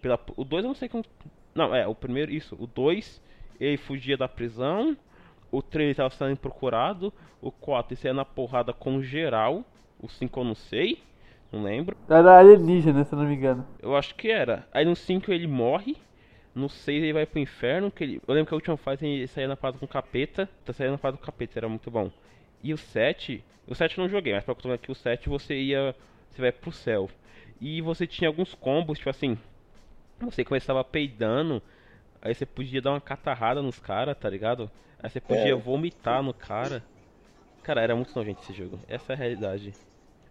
[0.00, 1.04] pela o 2 eu não sei como
[1.54, 3.20] Não, é, o primeiro isso, o 2
[3.60, 4.96] ele fugia da prisão,
[5.50, 9.64] o 3 ele tava sendo procurado, o 4 ele saía na porrada com geral,
[10.00, 10.98] o 5 eu não sei,
[11.52, 11.96] não lembro.
[12.08, 13.66] Era alienígena, se eu não me engano.
[13.80, 14.66] Eu acho que era.
[14.72, 15.96] Aí no 5 ele morre.
[16.54, 17.90] No 6 ele vai pro inferno.
[17.90, 18.22] Que ele...
[18.26, 20.48] Eu lembro que a última fase ele saía na fase com capeta.
[20.64, 22.10] Tá saindo na fase com capeta, era muito bom.
[22.62, 23.42] E o 7.
[23.66, 25.94] O 7 eu não joguei, mas pra contar aqui o 7 você ia.
[26.30, 27.08] Você vai pro céu.
[27.60, 29.38] E você tinha alguns combos, tipo assim.
[30.20, 31.62] Você começava peidando.
[32.20, 34.70] Aí você podia dar uma catarrada nos caras, tá ligado?
[35.02, 35.54] Aí você podia É.
[35.54, 36.82] vomitar no cara.
[37.62, 38.78] Cara, era muito nojento esse jogo.
[38.88, 39.72] Essa é a realidade.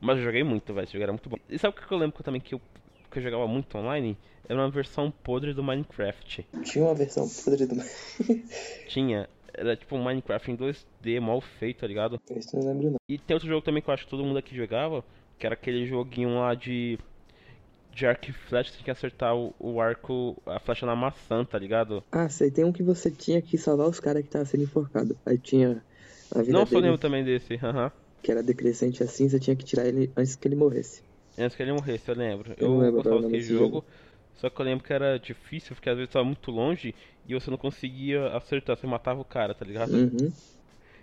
[0.03, 0.83] Mas eu joguei muito, velho.
[0.83, 1.37] Esse jogo era muito bom.
[1.49, 2.61] E sabe o que eu lembro também que eu,
[3.09, 4.17] que eu jogava muito online?
[4.47, 6.45] Era uma versão podre do Minecraft.
[6.61, 7.75] Tinha uma versão podre do.
[8.89, 9.29] Tinha.
[9.53, 12.19] Era tipo um Minecraft em 2D, mal feito, tá ligado?
[12.35, 12.97] Isso eu não lembro não.
[13.07, 15.05] E tem outro jogo também que eu acho que todo mundo aqui jogava,
[15.39, 16.99] que era aquele joguinho lá de.
[17.93, 21.45] De arco e flecha, você tinha que acertar o, o arco, a flecha na maçã,
[21.45, 22.03] tá ligado?
[22.11, 25.15] Ah, sei, tem um que você tinha que salvar os caras que estavam sendo enforcados.
[25.23, 25.85] Aí tinha
[26.31, 27.91] a vida Não, só dele, lembro também desse, aham.
[28.23, 31.03] Que era decrescente assim, você tinha que tirar ele antes que ele morresse.
[31.37, 32.53] Antes que ele morresse, eu lembro.
[32.57, 33.83] Eu Eu, lembro gostava desse jogo,
[34.35, 36.95] só que eu lembro que era difícil, porque às vezes tava muito longe
[37.27, 39.93] e você não conseguia acertar, você matava o cara, tá ligado?
[39.93, 40.31] Uhum.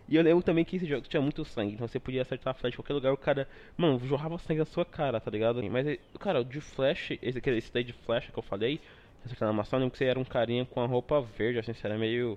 [0.08, 2.54] E eu lembro também que esse jogo tinha muito sangue, então você podia acertar a
[2.54, 5.62] flecha em qualquer lugar, o cara, mano, jorrava sangue na sua cara, tá ligado?
[5.70, 8.80] Mas, eh, cara, o de flash, esse, esse daí de flecha que eu falei,
[9.24, 11.72] acertar na maçã, eu lembro que você era um carinha com a roupa verde, assim,
[11.72, 12.36] você era meio.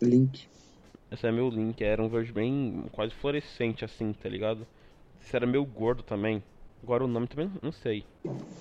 [0.00, 0.48] Link.
[1.10, 4.66] Esse era meu link, era um verde bem quase fluorescente, assim, tá ligado?
[5.20, 6.42] Você era meio gordo também.
[6.82, 8.04] Agora o nome também não sei.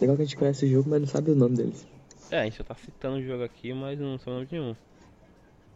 [0.02, 1.88] Legal que a gente conhece o jogo, mas não sabe o nome deles.
[2.32, 4.54] É, a gente já tá citando o jogo aqui, mas não sei o nome de
[4.54, 4.76] nenhum.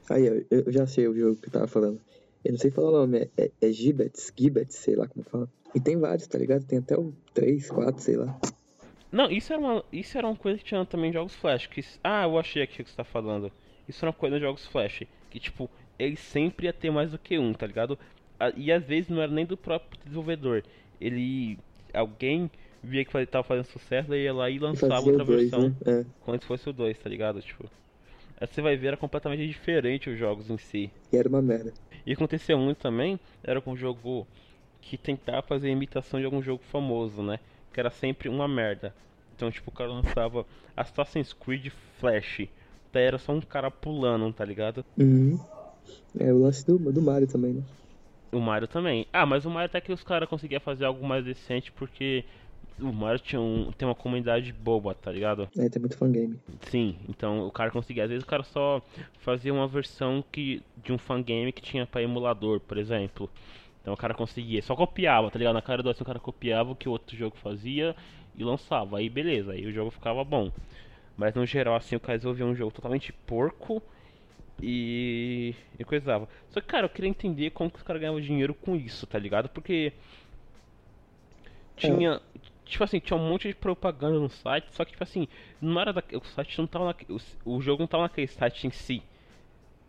[0.09, 1.99] Aí, eu, eu já sei o jogo que eu tava falando.
[2.43, 5.49] Eu não sei falar o nome, é, é, é Gibbets, Gibbets, sei lá como fala.
[5.73, 6.65] E tem vários, tá ligado?
[6.65, 8.37] Tem até o 3, 4, sei lá.
[9.11, 11.67] Não, isso era uma, isso era uma coisa que tinha também jogos Flash.
[11.67, 13.51] Que, ah, eu achei aqui o que você tá falando.
[13.87, 15.03] Isso era uma coisa em jogos Flash.
[15.29, 17.97] Que, tipo, ele sempre ia ter mais do que um, tá ligado?
[18.55, 20.63] E às vezes não era nem do próprio desenvolvedor.
[20.99, 21.57] Ele.
[21.93, 22.49] Alguém
[22.83, 25.69] via que ele tava fazendo sucesso, daí ia lá e lançava fazia outra 2, versão.
[25.69, 25.75] né?
[25.85, 26.05] É.
[26.21, 27.41] Como se fosse o 2, tá ligado?
[27.41, 27.69] Tipo.
[28.41, 30.91] Aí você vai ver, era completamente diferente os jogos em si.
[31.11, 31.71] E era uma merda.
[32.05, 34.27] E acontecia muito também, era com um jogo
[34.81, 37.39] que tentava fazer imitação de algum jogo famoso, né?
[37.71, 38.93] Que era sempre uma merda.
[39.35, 42.47] Então, tipo, o cara lançava Assassin's Creed Flash.
[42.91, 44.83] Daí era só um cara pulando, tá ligado?
[44.97, 45.39] Uhum.
[46.19, 47.63] É o lance do, do Mario também, né?
[48.31, 49.05] O Mario também.
[49.11, 52.23] Ah, mas o Mario até que os caras conseguiam fazer algo mais decente porque
[52.79, 55.47] o Mario tinha um, tem uma comunidade boba, tá ligado?
[55.57, 56.39] É, tem muito fangame.
[56.69, 58.03] Sim, então o cara conseguia.
[58.03, 58.81] Às vezes o cara só
[59.19, 63.29] fazia uma versão que de um fangame que tinha pra emulador, por exemplo.
[63.81, 65.53] Então o cara conseguia, só copiava, tá ligado?
[65.53, 67.95] Na cara do assim o cara copiava o que o outro jogo fazia
[68.35, 68.97] e lançava.
[68.97, 70.51] Aí beleza, aí o jogo ficava bom.
[71.15, 73.83] Mas no geral, assim, o cara desenvolvia um jogo totalmente porco
[74.61, 75.55] e.
[75.77, 76.27] e coisava.
[76.49, 79.17] Só que, cara, eu queria entender como que os caras ganhavam dinheiro com isso, tá
[79.17, 79.49] ligado?
[79.49, 79.93] Porque.
[81.75, 82.21] Tinha.
[82.65, 85.27] Tipo assim, tinha um monte de propaganda no site, só que, tipo assim,
[85.61, 86.01] não era da...
[86.13, 86.95] O site não tava na...
[87.45, 89.03] o, o jogo não tava naquele site em si.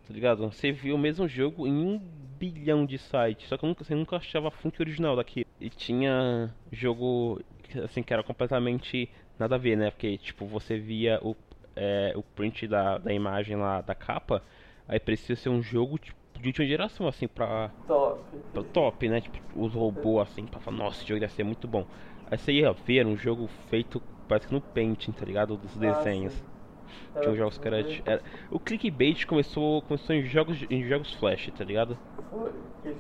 [0.07, 0.47] Tá ligado?
[0.51, 1.99] Você viu o mesmo jogo em um
[2.39, 5.47] bilhão de sites, só que eu nunca, você nunca achava a fonte original daquilo.
[5.61, 7.41] E tinha jogo,
[7.83, 9.91] assim, que era completamente nada a ver, né?
[9.91, 11.35] Porque, tipo, você via o,
[11.77, 14.43] é, o print da, da imagem lá, da capa,
[14.89, 18.21] aí precisa ser um jogo, tipo, de última geração, assim, pra, Top.
[18.53, 19.21] pra top, né?
[19.21, 21.87] Tipo, os robôs, assim, pra falar, nossa, esse jogo deve ser muito bom.
[22.31, 25.57] Aí você ia ver um jogo feito, parece que no Paint, tá ligado?
[25.57, 26.33] Dos desenhos.
[26.33, 26.43] sim.
[27.21, 31.51] Tinha uns jogos que era, era- O clickbait começou, começou em jogos, em jogos flash,
[31.57, 31.97] tá ligado?
[32.31, 32.51] Foi.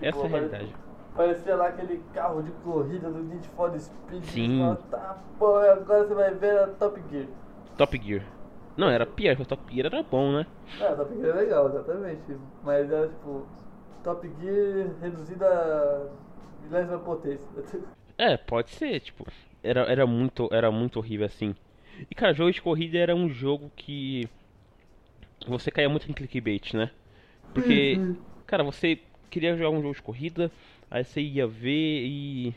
[0.02, 0.74] Essa é a realidade.
[1.14, 4.24] Parecia lá aquele carro de corrida do Need for Speed.
[4.24, 4.58] Sim.
[4.58, 5.18] Fala, Tá,
[5.72, 7.26] agora você vai ver a Top Gear.
[7.76, 8.22] Top Gear.
[8.76, 10.46] Não, era pior, porque o Top Gear era bom, né?
[10.80, 12.36] Ah, Top Gear é legal, exatamente.
[12.62, 13.46] Mas era tipo,
[14.02, 17.46] Top Gear reduzida a milésima potência.
[18.16, 19.26] É, pode ser, tipo,
[19.62, 21.54] era, era muito, era muito horrível assim.
[22.10, 24.28] E cara, jogo de corrida era um jogo que
[25.46, 26.90] você caía muito em clickbait, né?
[27.54, 28.02] Porque,
[28.46, 30.52] cara, você queria jogar um jogo de corrida,
[30.90, 32.54] aí você ia ver e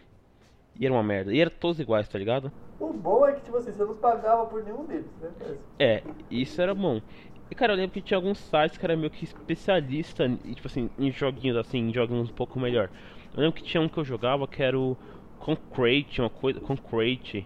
[0.80, 1.34] e era uma merda.
[1.34, 2.52] E era todos iguais, tá ligado?
[2.80, 5.32] O bom é que, tipo assim, você não pagava por nenhum deles, né?
[5.80, 7.02] É, isso era bom.
[7.50, 10.68] E cara, eu lembro que tinha alguns sites que era meio que especialista, em, tipo
[10.68, 12.90] assim, em joguinhos assim, em joguinhos um pouco melhor.
[13.34, 14.98] Eu lembro que tinha um que eu jogava que era o
[15.40, 16.60] Concrete, uma coisa.
[16.60, 17.46] Concrete.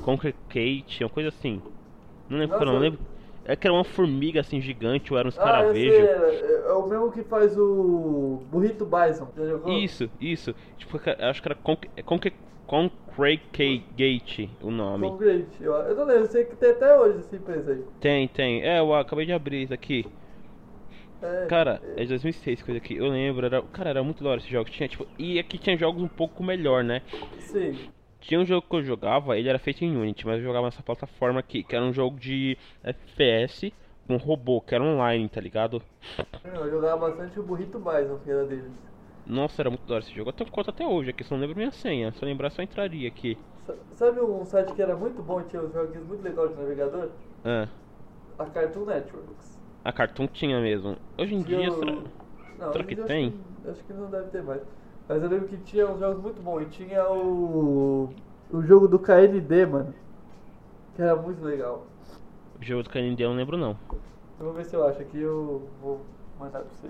[0.00, 1.60] Concrete, uma coisa assim.
[2.28, 2.90] Não lembro qual era, não Nossa.
[2.90, 3.00] lembro.
[3.44, 6.08] É que era uma formiga assim gigante, ou era uns Ah, eu sei, caravejos.
[6.08, 9.28] é, é o mesmo que faz o Burrito Bison.
[9.66, 10.54] Isso, isso.
[10.78, 12.26] Tipo, eu acho que era Conc é Conc
[13.14, 15.08] Concrete Gate o nome.
[15.08, 15.62] Concrete.
[15.62, 17.84] Eu, eu não lembro, eu sei que tem até hoje essa empresa aí.
[18.00, 18.62] Tem, tem.
[18.62, 20.06] É, eu acabei de abrir isso aqui.
[21.22, 22.96] É, Cara, é de 2006 coisa aqui.
[22.96, 24.68] Eu lembro, era, cara, era muito da hora esse jogo.
[24.70, 27.02] Tinha, tipo, e aqui tinha jogos um pouco melhor, né?
[27.38, 27.78] Sim.
[28.20, 30.82] Tinha um jogo que eu jogava, ele era feito em Unity, mas eu jogava nessa
[30.82, 33.72] plataforma aqui, que era um jogo de FPS
[34.06, 35.82] com robô, que era online, tá ligado?
[36.44, 38.91] Eu jogava bastante o Burrito Bison, que era deles.
[39.26, 40.30] Nossa, era muito da hora esse jogo.
[40.30, 42.12] Eu tenho conta até hoje aqui, só não lembro minha senha.
[42.12, 43.38] Se eu lembrar, só entraria aqui.
[43.66, 46.56] Sa- Sabe um site que era muito bom e tinha uns joguinhos muito legais de
[46.56, 47.08] navegador?
[47.44, 47.68] Ah,
[48.38, 49.58] A Cartoon Networks.
[49.84, 50.96] a Cartoon tinha mesmo.
[51.18, 51.92] Hoje em Tinha dia, o- será...
[52.58, 53.26] Não, será que dia tem?
[53.28, 54.62] Acho que, acho que não deve ter mais.
[55.08, 56.62] Mas eu lembro que tinha uns jogos muito bons.
[56.62, 58.08] E tinha o.
[58.50, 59.94] O jogo do KND, mano.
[60.94, 61.86] Que era muito legal.
[62.60, 63.76] o jogo do KND eu não lembro não.
[64.38, 66.00] Eu vou ver se eu acho aqui eu vou
[66.38, 66.88] mandar pra você.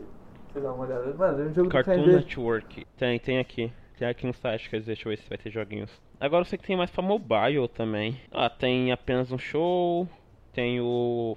[0.52, 1.14] Pra você dar uma olhada.
[1.14, 2.12] Mano, é um jogo Cartoon do.
[2.12, 2.86] Network.
[2.96, 3.72] Tem, tem aqui.
[3.98, 5.90] Tem aqui no site, quer dizer, deixa eu ver se vai ter joguinhos.
[6.20, 8.20] Agora eu sei que tem mais pra mobile também.
[8.30, 10.08] Ah, tem apenas um show.
[10.52, 11.36] Tem o.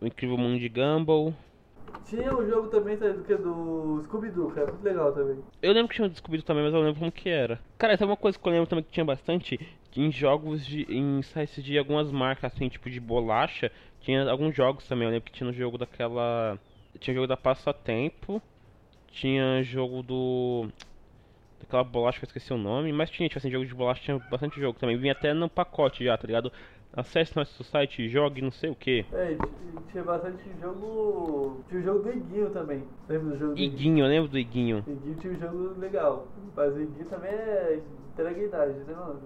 [0.00, 1.32] O Incrível Mundo de Gumball.
[2.04, 5.38] Tinha um jogo também sabe, do que do Scooby-Doo, que era muito legal também.
[5.62, 7.58] Eu lembro que tinha descobrido também, mas eu não lembro como que era.
[7.78, 9.58] Cara, tem uma coisa que eu lembro também que tinha bastante
[9.96, 10.82] em jogos de.
[10.92, 13.70] em sites de algumas marcas, assim, tipo de bolacha.
[14.00, 15.06] Tinha alguns jogos também.
[15.06, 16.58] Eu lembro que tinha no jogo daquela.
[16.98, 18.40] Tinha jogo da Passatempo.
[19.08, 20.68] Tinha jogo do.
[21.60, 22.92] Daquela bolacha que eu esqueci o nome.
[22.92, 24.96] Mas tinha, tipo assim, jogo de bolacha tinha bastante jogo também.
[24.96, 26.52] Vinha até no pacote já, tá ligado?
[26.92, 29.04] Acesse nosso site, jogue não sei o que.
[29.12, 29.36] É,
[29.90, 31.64] tinha bastante jogo.
[31.68, 32.84] Tinha o jogo do Iguinho também.
[33.08, 34.84] Lembra do jogo do Iguinho, eu lembro do Iguinho.
[34.86, 36.28] Iguinho tinha um jogo legal.
[36.54, 37.80] Mas o Iguinho também é
[38.12, 39.22] entrega idade, né, mano?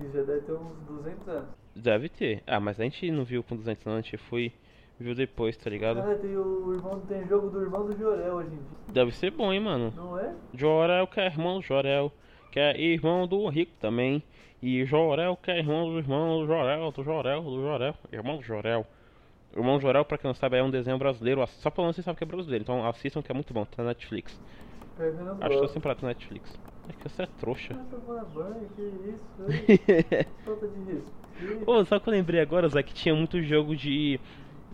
[0.00, 1.48] E já deve ter uns 200 anos.
[1.74, 2.42] Deve ter.
[2.46, 4.52] Ah, mas a gente não viu com 200 anos, a gente foi.
[4.98, 6.00] Viu depois, tá ligado?
[6.00, 8.66] Cara, tem o irmão, tem jogo do irmão do Jorel hoje em dia.
[8.92, 9.92] Deve ser bom, hein, mano.
[9.94, 10.34] Não é?
[10.54, 12.10] Jorel que é irmão do Jorel,
[12.50, 14.22] que é irmão do Rico também.
[14.62, 18.42] E Jorel que é irmão do irmão do Jorel, do Jorel, do Jorel, irmão do
[18.42, 18.86] Jorel.
[19.54, 21.46] Irmão Jorel, pra quem não sabe, é um desenho brasileiro.
[21.46, 23.88] Só falando você sabe que é brasileiro, então assistam que é muito bom, tá na
[23.88, 24.38] Netflix.
[24.98, 25.08] Eu
[25.40, 25.72] Acho que gosto.
[25.74, 26.58] sempre na Netflix.
[26.88, 27.74] É que você é trouxa.
[27.74, 30.28] Ah, banho, que isso?
[30.44, 31.70] Falta de respeito.
[31.70, 34.20] Ô, só que eu lembrei agora, Zé, que tinha muito jogo de.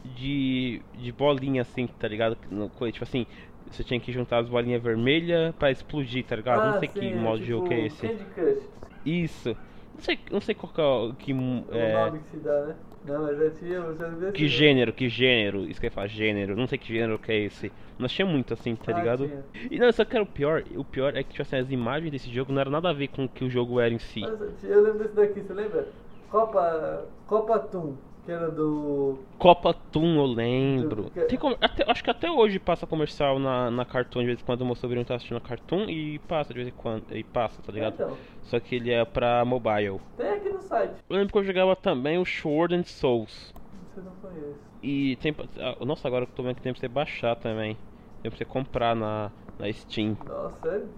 [0.05, 0.81] De.
[0.95, 2.37] de bolinha assim, tá ligado?
[2.51, 3.27] No, tipo assim,
[3.71, 6.65] você tinha que juntar as bolinhas vermelhas pra explodir, tá ligado?
[6.73, 8.09] não sei que sim, é modo de jogo que é tipo esse.
[8.09, 8.69] Candy Crush.
[9.05, 9.57] Isso.
[9.95, 12.67] Não sei, não sei qual que é o que, o é, nome que se dá,
[12.67, 12.75] né?
[13.05, 16.57] Não, mas já tinha, já vi que gênero, que gênero, isso que eu falar, gênero,
[16.57, 17.73] não sei que gênero que é esse.
[17.99, 19.27] Mas tinha muito assim, tá Ah, ligado?
[19.27, 19.45] tinha.
[19.71, 22.11] E não, só que era o pior, o pior é que tipo assim, as imagens
[22.13, 24.23] desse jogo não era nada a ver com o que o jogo era em si.
[24.23, 25.89] Eu lembro desse daqui, você lembra?
[26.31, 27.05] Copa.
[27.27, 29.19] Copa Toon, que era do.
[29.39, 31.11] Copa Toon, eu lembro.
[31.11, 34.45] Que- Tem até- acho que até hoje passa comercial na, na Cartoon, de vez em
[34.45, 37.25] quando o meu sobrinho tá assistindo a Cartoon e passa de vez em quando, e
[37.25, 37.95] passa, tá ligado?
[37.95, 40.01] Então, Só que ele é pra mobile.
[40.17, 40.95] tem aqui no site.
[41.11, 43.53] Eu lembro que eu jogava também o Sword and Souls.
[43.95, 44.61] Você não conhece.
[44.83, 45.35] E tem.
[45.59, 47.77] ah, Nossa, agora eu tô vendo que tem pra você baixar também.
[48.23, 50.17] Tem pra você comprar na, na Steam.
[50.27, 50.89] Nossa, sério?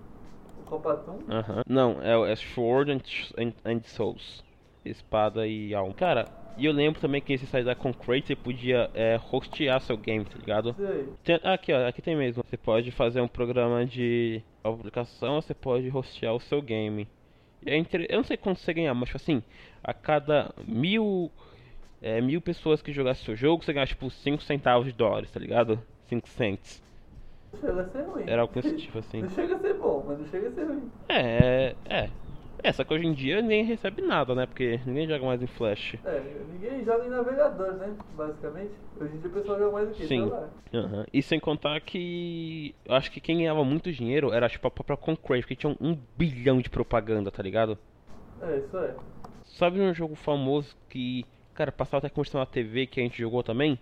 [0.61, 1.19] O Copa Toon?
[1.29, 1.63] Aham.
[1.69, 3.01] Não, é, o- é Sword and,
[3.39, 4.43] and, and Souls.
[4.85, 5.94] Espada e alma.
[5.94, 9.97] Cara, e eu lembro também que esse site da Concrete você podia é, hostear seu
[9.97, 10.75] game, tá ligado?
[11.25, 12.42] Tem- ah, aqui, ó, aqui tem mesmo.
[12.44, 17.09] Você pode fazer um programa de aplicação, você pode hostear o seu game.
[17.64, 19.42] E é inter- Eu não sei quanto você ganhar, mas tipo assim,
[19.83, 21.31] a cada mil,
[22.01, 25.40] é, mil pessoas que jogassem seu jogo, você ganha tipo 5 centavos de dólares, tá
[25.40, 25.83] ligado?
[26.07, 26.83] 5 cents.
[27.53, 28.25] Não chega a ser ruim.
[28.27, 29.23] Era algo tipo assim.
[29.23, 30.90] Não chega a ser bom, mas não chega a ser ruim.
[31.09, 32.11] É, é.
[32.64, 34.46] É, só que hoje em dia ninguém recebe nada, né?
[34.46, 35.96] Porque ninguém joga mais em Flash.
[36.03, 37.94] É, ninguém joga em navegador, né?
[38.16, 38.72] Basicamente.
[38.98, 40.05] Hoje em dia o pessoal joga mais o quê?
[40.05, 40.33] Sim.
[40.72, 41.05] Aham.
[41.12, 42.74] E sem contar que.
[42.87, 45.98] Eu acho que quem ganhava muito dinheiro era tipo a própria Concrave, porque tinha um,
[46.16, 47.77] bilhão de propaganda, tá ligado?
[48.40, 48.94] É, isso é.
[49.44, 53.42] Sabe um jogo famoso que, cara, passava até comercial na TV que a gente jogou
[53.42, 53.79] também?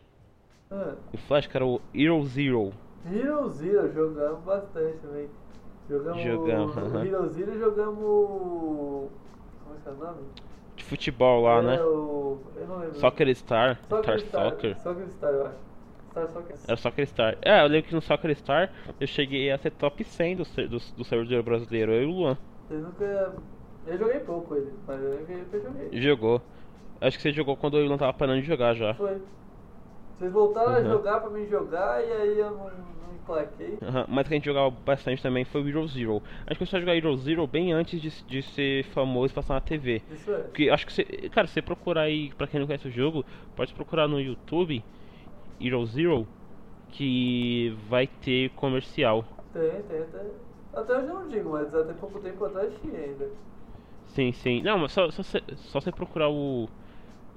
[0.73, 2.73] Ah, Em Flash, que era o Hero Zero.
[3.07, 5.29] Hero Zero, jogamos bastante também.
[5.89, 6.23] Jogamos.
[6.23, 7.05] Jogamos, o aham.
[7.07, 7.97] Hero Zero jogamos.
[9.65, 10.19] Como é que é o nome?
[10.77, 11.83] De futebol lá, é, né?
[11.83, 12.39] O...
[12.57, 12.95] Eu não lembro.
[12.99, 14.79] Soccer Star, Soccer Star Soccer.
[14.81, 15.55] Soccer Star, eu acho.
[16.11, 16.57] Star Soccer.
[16.67, 17.39] Era Soccer Star.
[17.43, 20.79] É, eu lembro que no Soccer Star eu cheguei a ser top 100 do, do,
[20.97, 22.39] do servidor brasileiro, eu e o Luan.
[22.71, 23.35] Eu nunca.
[23.87, 26.01] Eu joguei pouco ele, mas eu que eu joguei.
[26.01, 26.41] Jogou.
[27.01, 28.95] Acho que você jogou quando eu o Luan tava parando de jogar já.
[28.95, 29.21] Foi.
[30.19, 30.85] Vocês voltaram a Uhum.
[30.85, 32.71] jogar pra mim jogar e aí eu não,
[33.83, 36.23] Aham, Mas que a gente jogava bastante também foi o Hero Zero.
[36.47, 39.55] Acho que eu só jogar Hero Zero bem antes de, de ser famoso e passar
[39.55, 40.03] na TV.
[40.11, 40.39] Isso é.
[40.39, 41.05] Porque acho que você.
[41.31, 43.25] Cara, você procurar aí, pra quem não conhece o jogo,
[43.57, 44.83] pode procurar no YouTube
[45.61, 46.29] Hero Zero
[46.93, 49.27] que vai ter comercial.
[49.53, 50.27] Tem, tem até.
[50.75, 53.29] Até hoje eu não digo, mas até pouco tempo atrás tinha ainda.
[54.15, 54.63] Sim, sim.
[54.63, 56.69] Não, mas só, só, você- só você procurar o.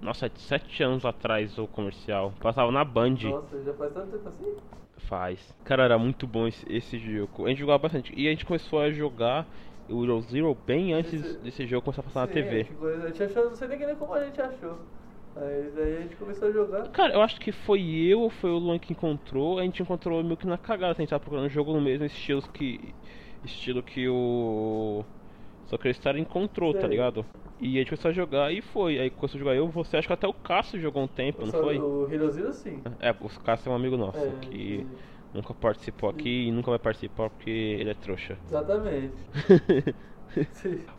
[0.01, 2.33] Nossa, sete anos atrás o comercial.
[2.41, 3.15] Passava na Band.
[3.23, 4.55] Nossa, já faz tanto tempo assim?
[4.97, 5.55] Faz.
[5.63, 7.45] Cara, era muito bom esse, esse jogo.
[7.45, 8.13] A gente jogava bastante.
[8.15, 9.45] E a gente começou a jogar
[9.89, 12.59] o Hero Zero bem antes Esse- desse jogo começar a passar na Sim, TV.
[12.61, 14.77] A gente, a gente achou, não sei nem como a gente achou.
[15.35, 16.87] Mas aí a gente começou a jogar.
[16.89, 19.59] Cara, eu acho que foi eu ou foi o Luan que encontrou.
[19.59, 20.93] A gente encontrou meio que na cagada.
[20.93, 22.95] A gente tava procurando um jogo no mesmo estilo que.
[23.43, 25.03] Estilo que o.
[25.67, 27.25] Soccer Star encontrou, tá ligado?
[27.59, 28.99] E a gente começou a jogar e foi.
[28.99, 31.51] Aí começou a jogar eu, você, acho que até o Cássio jogou um tempo, não
[31.51, 31.77] Só foi?
[31.77, 32.81] O Hero Zero sim.
[32.99, 34.87] É, o Cássio é um amigo nosso É, que e-
[35.33, 38.37] nunca participou aqui e nunca vai participar porque ele é trouxa.
[38.45, 39.15] Exatamente.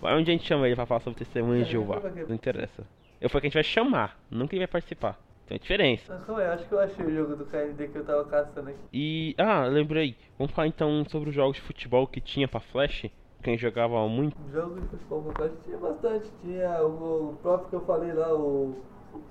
[0.01, 2.01] Vai onde a gente chama ele pra falar sobre testemunha de É, Jeová.
[2.01, 2.25] pra quê?
[2.29, 2.87] Não interessa.
[3.21, 5.19] Eu falei que a gente vai chamar, nunca ele vai participar.
[5.47, 6.13] Tem diferença.
[6.15, 8.71] Mas calma aí, acho que eu achei o jogo do KND que eu tava caçando
[8.71, 8.79] aqui.
[8.93, 9.35] E.
[9.39, 10.17] Ah, lembrei.
[10.39, 13.07] Vamos falar então sobre os jogos de futebol que tinha pra Flash.
[13.47, 14.35] Quem jogava muito.
[14.53, 16.29] Jogos de futebol com Flash tinha bastante.
[16.43, 18.75] Tinha o, o próprio que eu falei lá, o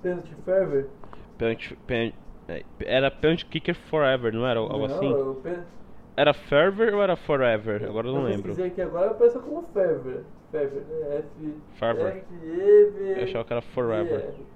[0.02, 0.86] Penalty Ferver.
[1.36, 2.14] Penalty- pen-
[2.48, 5.12] é, Era Penalty Kicker Forever, não era algo assim?
[5.12, 5.58] o pen...
[6.16, 7.84] Era Ferver ou era Forever?
[7.84, 8.54] Agora eu não lembro.
[8.54, 10.22] pesquisei aqui agora, apareceu como Ferver.
[10.50, 11.18] Ferver, né?
[11.18, 11.54] F...
[11.78, 12.16] Ferver.
[12.16, 13.14] F, E, V...
[13.18, 14.18] Eu achava que era Forever.
[14.20, 14.55] É,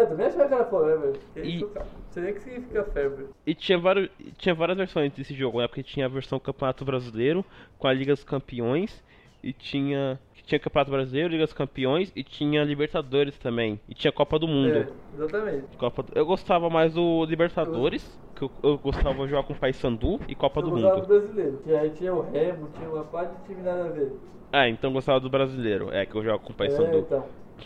[0.00, 1.12] Eu também achava que era Forever.
[1.36, 1.60] E-.
[1.60, 1.70] Não
[2.10, 3.26] sei nem o que significa Ferver.
[3.46, 5.66] E tinha, vários, tinha várias versões desse jogo, né?
[5.68, 7.44] Porque tinha a versão Campeonato Brasileiro
[7.78, 9.02] com a Liga dos Campeões.
[9.42, 10.18] E tinha.
[10.44, 13.80] Tinha Campeonato Brasileiro, Liga dos Campeões e tinha Libertadores também.
[13.88, 14.76] E tinha Copa do Mundo.
[14.78, 15.76] É, exatamente.
[15.76, 19.56] Copa do- Eu gostava mais do Libertadores, que eu, eu gostava de jogar com o
[19.56, 21.08] Paysandu e Copa eu do gostava do Mundo.
[21.08, 21.58] brasileiro.
[21.64, 24.12] Que aí tinha o Remo, tinha uma parte de time nada a ver.
[24.52, 26.98] Ah, então eu gostava do Brasileiro, é que eu jogo com o É, Paysandu.
[26.98, 27.24] então.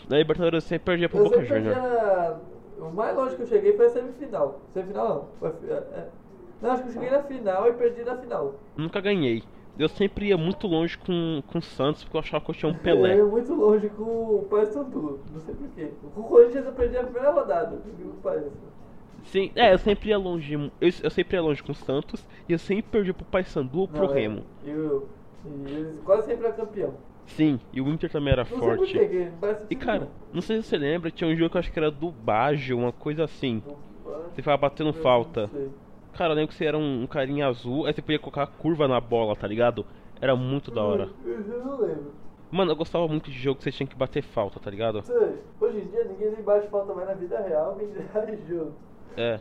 [0.09, 1.74] Na Libertadores eu sempre perdia pro Eu Boca sempre Junior.
[1.74, 2.37] perdia-
[2.81, 4.61] O mais longe que eu cheguei foi a semifinal.
[4.72, 5.48] Semifinal não.
[5.68, 6.09] É, é.
[6.62, 8.55] Não, acho que eu cheguei na final e perdi na final.
[8.76, 9.42] Nunca ganhei.
[9.79, 12.70] Eu sempre ia muito longe com, com o Santos porque eu achava que eu tinha
[12.70, 13.16] um Eu Pelé.
[13.16, 15.20] ia muito longe com o Paysandu.
[15.33, 15.90] Não sei porquê.
[16.14, 17.76] Com o Corinthians eu perdi a primeira rodada.
[17.76, 18.50] por que.
[19.24, 20.55] Sim, é, eu sempre ia longe.
[20.55, 23.88] Eu, eu sempre ia longe com o Santos e eu sempre perdi pro Paysandu ou
[23.88, 24.20] pro Não, é.
[24.20, 24.42] Remo.
[24.64, 25.07] E, o-
[25.44, 26.94] e eles quase sempre é campeão.
[27.37, 28.99] Sim, e o Inter também era Não forte.
[29.40, 31.79] parece E cara, não sei se você lembra, tinha um jogo que eu acho que
[31.79, 33.62] era do Baggio, uma coisa assim.
[33.64, 35.51] Você ficava batendo falta.
[36.12, 38.47] Cara, eu lembro que você era um, um carinha azul, aí você podia colocar a
[38.47, 39.87] curva na bola, tá ligado?
[40.21, 41.09] Era muito da hora.
[41.25, 42.12] Eu, não lembro.
[42.51, 45.03] Mano, eu gostava muito de jogo que você tinha que bater falta, tá ligado?
[45.03, 45.35] Sei.
[45.61, 48.75] Hoje em dia ninguém nem bate falta mais na vida real, dirá em jogo.
[49.16, 49.40] É.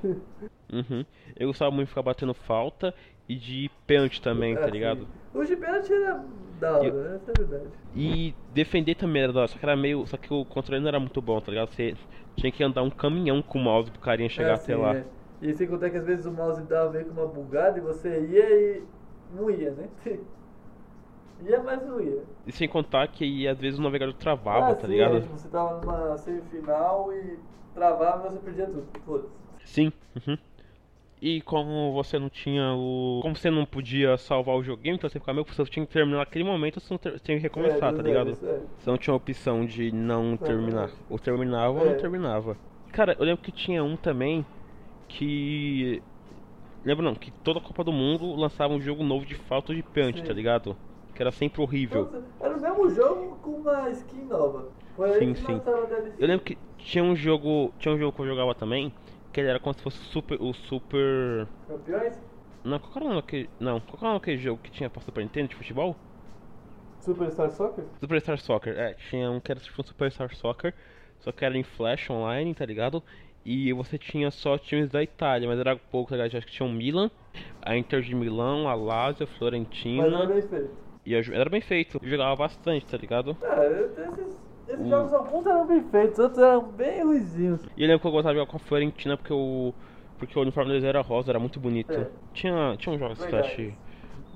[0.71, 1.04] Uhum.
[1.36, 2.93] Eu gostava muito de ficar batendo falta
[3.28, 5.08] e de pênalti também, tá Assim, ligado?
[5.34, 6.23] O de pênalti era
[6.59, 7.73] da hora, Eu- essa é verdade.
[7.93, 10.05] E defender também era da hora, só que era meio.
[10.07, 11.71] Só que o controle não era muito bom, tá ligado?
[11.71, 11.95] Você
[12.37, 14.97] tinha que andar um caminhão com o mouse pro carinha chegar É até assim, lá.
[15.01, 15.05] né?
[15.41, 18.25] E sem contar que às vezes o mouse dava meio que uma bugada e você
[18.27, 18.87] ia e
[19.29, 19.89] não ia, né?
[21.39, 22.23] ia, mas não ia.
[22.45, 25.17] E sem contar que às vezes o navegador travava, Ah, tá sim, ligado?
[25.17, 27.39] é, tipo, você tava numa semifinal e
[27.73, 28.87] travava e você perdia tudo.
[29.05, 29.39] Foda-se.
[29.63, 29.91] Sim.
[30.15, 30.37] Uhum.
[31.21, 33.19] E como você não tinha o.
[33.21, 35.91] Como você não podia salvar o joguinho, então você ficava meio que você tinha que
[35.91, 38.29] terminar naquele momento, você não ter- tinha que recomeçar, É, tá é, ligado?
[38.29, 38.33] é.
[38.33, 40.89] Você não tinha a opção de não terminar.
[41.09, 41.89] Ou terminava ou É.
[41.89, 42.57] não terminava.
[42.93, 44.45] Cara, eu lembro que tinha um também
[45.07, 46.01] que.
[46.85, 49.83] Lembro não, que toda a Copa do Mundo lançava um jogo novo de falta de
[49.93, 50.23] Sim.
[50.23, 50.75] tá ligado?
[51.13, 52.05] Que era sempre horrível.
[52.05, 54.69] Nossa, era o mesmo jogo com uma skin nova.
[55.17, 55.61] Sim, sim.
[56.17, 57.73] Eu lembro que tinha um jogo.
[57.77, 58.93] Tinha um jogo que eu jogava também,
[59.32, 61.48] que ele era como se fosse super, o super.
[61.67, 62.17] Campeões?
[62.63, 63.50] Não, qual era o nome daquele.
[63.60, 65.96] Não, qual era o nome daquele jogo que tinha pra Super Nintendo de futebol?
[67.00, 67.86] Superstar Soccer?
[68.00, 70.73] Superstar Soccer, é, tinha um que era tipo um Superstar Soccer,
[71.19, 73.04] só que era em Flash online, tá ligado?
[73.46, 76.38] E você tinha só times da Itália, mas era pouco, tá ligado?
[76.38, 77.10] Acho que tinha o Milan,
[77.62, 80.10] a Inter de Milão, a Lazio, a Mas Florentina.
[80.12, 80.71] não é bem feito.
[81.06, 83.36] E eu, era bem feito, eu jogava bastante, tá ligado?
[83.42, 87.61] É, esses, esses O- jogos alguns eram bem feitos, outros eram bem ruizinhos.
[87.75, 89.73] E eu lembro que eu gostava de jogar com a Florentina porque o.
[90.17, 91.91] Porque o uniforme deles era rosa, era muito bonito.
[91.93, 92.07] É.
[92.33, 93.53] Tinha, tinha uns jogos Verdade.
[93.55, 93.73] Flash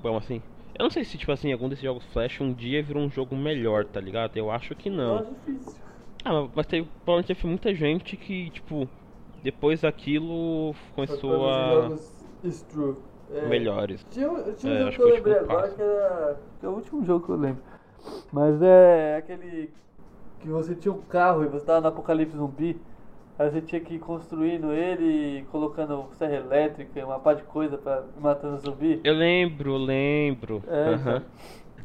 [0.02, 0.42] bom assim.
[0.78, 3.36] Eu não sei se, tipo assim, algum desses jogos Flash um dia virou um jogo
[3.36, 4.36] melhor, tá ligado?
[4.36, 5.16] Eu acho que não.
[5.22, 5.80] Não difícil.
[6.24, 8.88] Ah, mas- teve, provavelmente teve muita gente que, tipo,
[9.42, 11.88] depois daquilo começou a.
[11.88, 12.24] jogos.
[13.30, 14.04] É, melhores.
[14.10, 16.40] Tinha, um- tinha um É, jogo que eu que o lembrei agora que era.
[16.60, 17.62] que é o último jogo que eu lembro.
[18.32, 19.70] Mas é aquele.
[20.44, 22.76] Que você tinha um carro e você tava no apocalipse zumbi.
[23.38, 27.42] Aí você tinha que ir construindo ele, e colocando serra elétrica e uma par de
[27.44, 29.00] coisa pra ir matando zumbi.
[29.02, 30.62] Eu lembro, eu lembro.
[30.68, 31.22] É, Aham.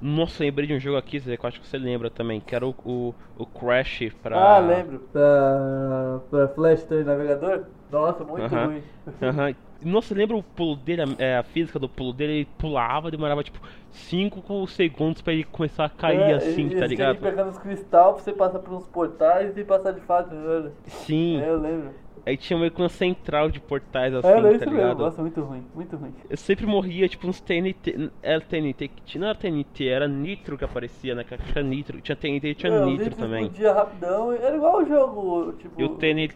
[0.01, 2.53] Nossa, lembrei de um jogo aqui, Zé, que eu acho que você lembra também, que
[2.55, 4.37] era o, o, o Crash pra.
[4.37, 4.99] Ah, lembro.
[5.11, 7.65] Pra, pra Flash também, navegador.
[7.89, 8.65] Nossa, muito Aham.
[8.65, 8.83] ruim.
[9.21, 9.55] Aham.
[9.81, 12.33] Nossa, lembra o pulo dele, a, é, a física do pulo dele?
[12.33, 13.59] Ele pulava, demorava tipo
[13.91, 17.15] 5 segundos pra ele começar a cair É, assim, e- e tá ligado?
[17.15, 20.33] Que pegar nos cristal pra você passar por uns portais e passar de fato.
[20.35, 20.71] né?
[20.85, 21.91] Sim, É, eu lembro.
[22.25, 24.73] aí tinha meio que uma central de portais assim, É, era tá isso mesmo.
[24.75, 24.99] ligado?
[24.99, 26.13] Nossa, muito ruim, muito ruim.
[26.29, 28.11] Eu sempre morria, tipo, uns TNT.
[28.21, 29.21] Era TNT que tinha.
[29.21, 31.23] Não era TNT, era Nitro que aparecia, né?
[31.23, 32.01] Que tinha Nitro.
[32.01, 33.43] Tinha TNT e tinha É, Nitro também.
[33.45, 35.79] explodia rapidão, era igual o jogo, tipo...
[35.81, 36.35] E o TNT.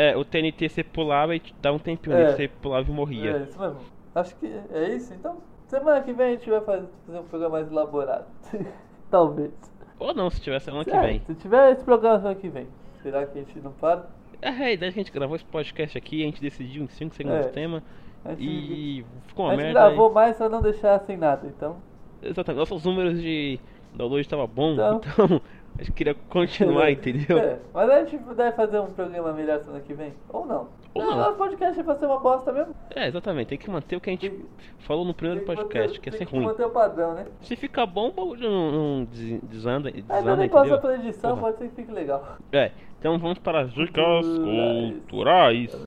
[0.00, 2.32] É, o TNT você pulava e dava um tempinho É.
[2.32, 3.36] você pulava e morria.
[3.36, 3.78] É, isso mesmo.
[4.14, 5.36] Acho que é isso, então.
[5.66, 8.24] Semana que vem a gente vai fazer, fazer um programa mais elaborado.
[9.10, 9.52] Talvez.
[9.98, 11.20] Ou não, se tiver semana que É, vem.
[11.26, 12.66] Se tiver esse programa semana que vem,
[13.02, 14.08] será que a gente não para?
[14.40, 16.88] É, a ideia é que a gente gravou esse podcast aqui, a gente decidiu em
[16.88, 17.48] 5 segundos É.
[17.48, 17.82] o tema.
[18.24, 19.80] A gente, E ficou a uma gente merda.
[19.88, 21.76] gravou mais pra não deixar sem nada, então.
[22.22, 23.60] Exatamente, nossos números de
[23.94, 25.00] download estavam bom, Então.
[25.04, 25.40] então
[25.78, 27.38] a gente queria continuar, entendeu?
[27.38, 30.12] É, mas a gente deve fazer um programa melhor semana que vem.
[30.28, 30.68] Ou não.
[30.92, 31.16] Ou Ah, não.
[31.16, 32.74] Nosso podcast é pra ser uma bosta mesmo.
[32.94, 34.46] É, exatamente, tem que manter o que a gente Tem-
[34.80, 36.44] falou no primeiro Tem que podcast, manter- que tem ser ruim.
[36.46, 37.26] manter o padrão, né?
[37.42, 41.42] Se ficar bom, o bagulho não, não des- desanda, desanda também passa pela edição, Porra.
[41.42, 42.36] pode ser que fique legal.
[42.52, 44.92] É, então vamos para as dicas Culturais.
[45.00, 45.84] culturais.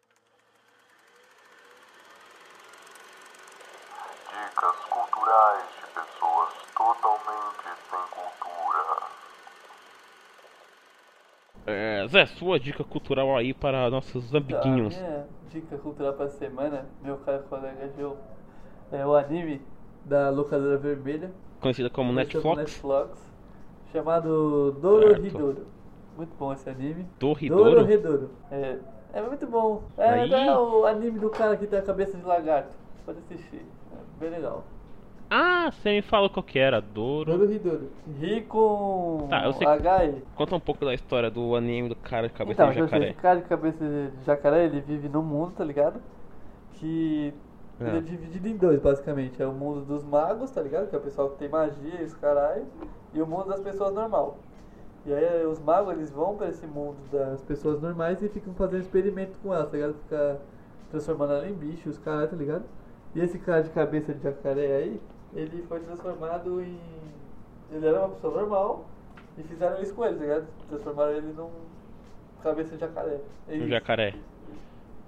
[4.29, 9.03] Dicas culturais de pessoas totalmente sem cultura.
[11.65, 14.97] É, Zé, sua dica cultural aí para nossos amiguinhos.
[14.97, 18.17] minha dica cultural pra semana, meu cara colega viu
[18.91, 19.61] é o anime
[20.03, 21.31] da locadora vermelha.
[21.61, 22.57] Conhecida como Netflix.
[22.57, 23.31] Netflix,
[23.91, 25.65] chamado Dorohedoro.
[26.17, 27.07] Muito bom esse anime.
[27.19, 27.71] Dorridouro.
[27.71, 28.29] Dorohedoro.
[28.51, 28.77] É,
[29.13, 29.83] é muito bom.
[29.97, 32.75] É, Aí- é o anime do cara que tem a cabeça de lagarto.
[33.05, 33.65] Pode assistir.
[33.91, 34.63] É bem legal.
[35.35, 37.31] Ah, você me falou qual que era, Douro.
[37.31, 37.89] Dorohedoro.
[38.19, 40.21] Ri com Tá, eu sei- HE.
[40.35, 43.09] Conta um pouco da história do anime do cara de cabeça Então, de jacaré.
[43.09, 45.99] esse cara de cabeça de jacaré, ele vive num mundo, tá ligado?
[46.73, 47.33] Que
[47.81, 47.97] ele É.
[47.97, 49.41] é dividido em dois, basicamente.
[49.41, 50.87] É o mundo dos magos, tá ligado?
[50.87, 52.65] Que é o pessoal que tem magia e os caralho.
[53.11, 54.37] E o mundo das pessoas normal.
[55.03, 58.81] E aí os magos, eles vão pra esse mundo das pessoas normais e ficam fazendo
[58.81, 59.95] experimento com elas, tá ligado?
[60.03, 60.39] Fica
[60.91, 62.63] transformando ela em bicho, os caras, tá ligado?
[63.15, 65.01] E esse cara de cabeça de jacaré aí,
[65.35, 66.79] ele foi transformado em...
[67.71, 68.85] Ele era uma pessoa normal
[69.37, 70.47] e fizeram isso com ele, tá ligado?
[70.69, 71.49] Transformaram ele num
[72.43, 73.19] cabeça de jacaré.
[73.47, 74.15] É Um jacaré.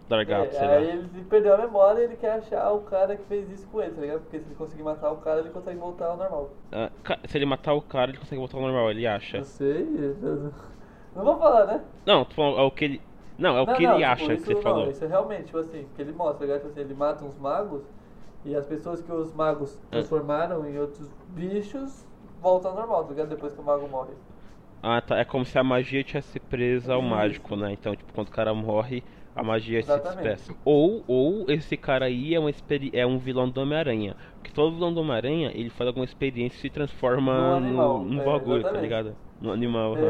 [0.10, 0.94] Largato, É, sei aí lá.
[0.94, 3.92] ele perdeu a memória e ele quer achar o cara que fez isso com ele,
[3.94, 4.22] tá ligado?
[4.22, 6.50] Porque se ele conseguir matar o cara, ele consegue voltar ao normal.
[6.72, 6.92] Ah,
[7.28, 9.38] se ele matar o cara, ele consegue voltar ao normal, ele acha.
[9.38, 9.82] Eu sei,
[10.22, 10.52] eu-
[11.16, 11.84] não vou falar, né?
[12.06, 13.02] Não, falando, é o que ele.
[13.38, 14.90] Não, é o não, que não, ele tipo, acha que isso você não, falou.
[14.90, 16.60] Isso é realmente, tipo assim, que ele mostra, tá ligado?
[16.60, 17.82] Tipo assim, ele mata uns magos
[18.46, 19.96] e as pessoas que os magos É.
[19.96, 22.06] transformaram em outros bichos
[22.42, 23.30] voltam ao normal, tá ligado?
[23.30, 24.14] Depois que o mago morre.
[24.82, 25.18] Ah, tá.
[25.18, 27.74] É como se a magia tivesse presa ao mágico, né?
[27.74, 29.04] Então, tipo, quando o cara morre,
[29.36, 30.16] a magia se Exatamente.
[30.18, 30.54] despeça.
[30.64, 34.16] Ou, ou esse cara aí é, experi é um vilão do Homem-Aranha.
[34.36, 38.22] Porque todo vilão do Homem-Aranha, ele faz alguma experiência e se transforma Num no, num
[38.22, 39.16] é, bagulho, tá ligado?
[39.42, 39.96] No animal.
[39.98, 40.08] É,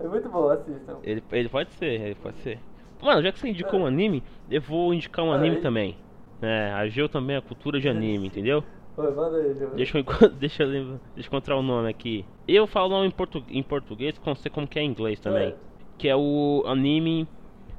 [0.04, 0.98] é muito bom, assistam.
[1.04, 2.58] Ele, ele pode ser, ele pode ser.
[3.00, 3.82] Mano, já que você indicou É.
[3.82, 5.96] um anime, eu vou indicar um anime também.
[6.42, 8.64] É, a Geo também é a cultura de anime, entendeu?
[8.96, 9.54] Oi, aí.
[9.76, 10.04] Deixa eu,
[10.38, 12.24] deixa eu, deixa eu encontrar o nome aqui.
[12.46, 15.48] Eu falo nome em, portu, em português, não sei como que é em inglês também.
[15.48, 15.54] É.
[15.96, 17.26] Que é o anime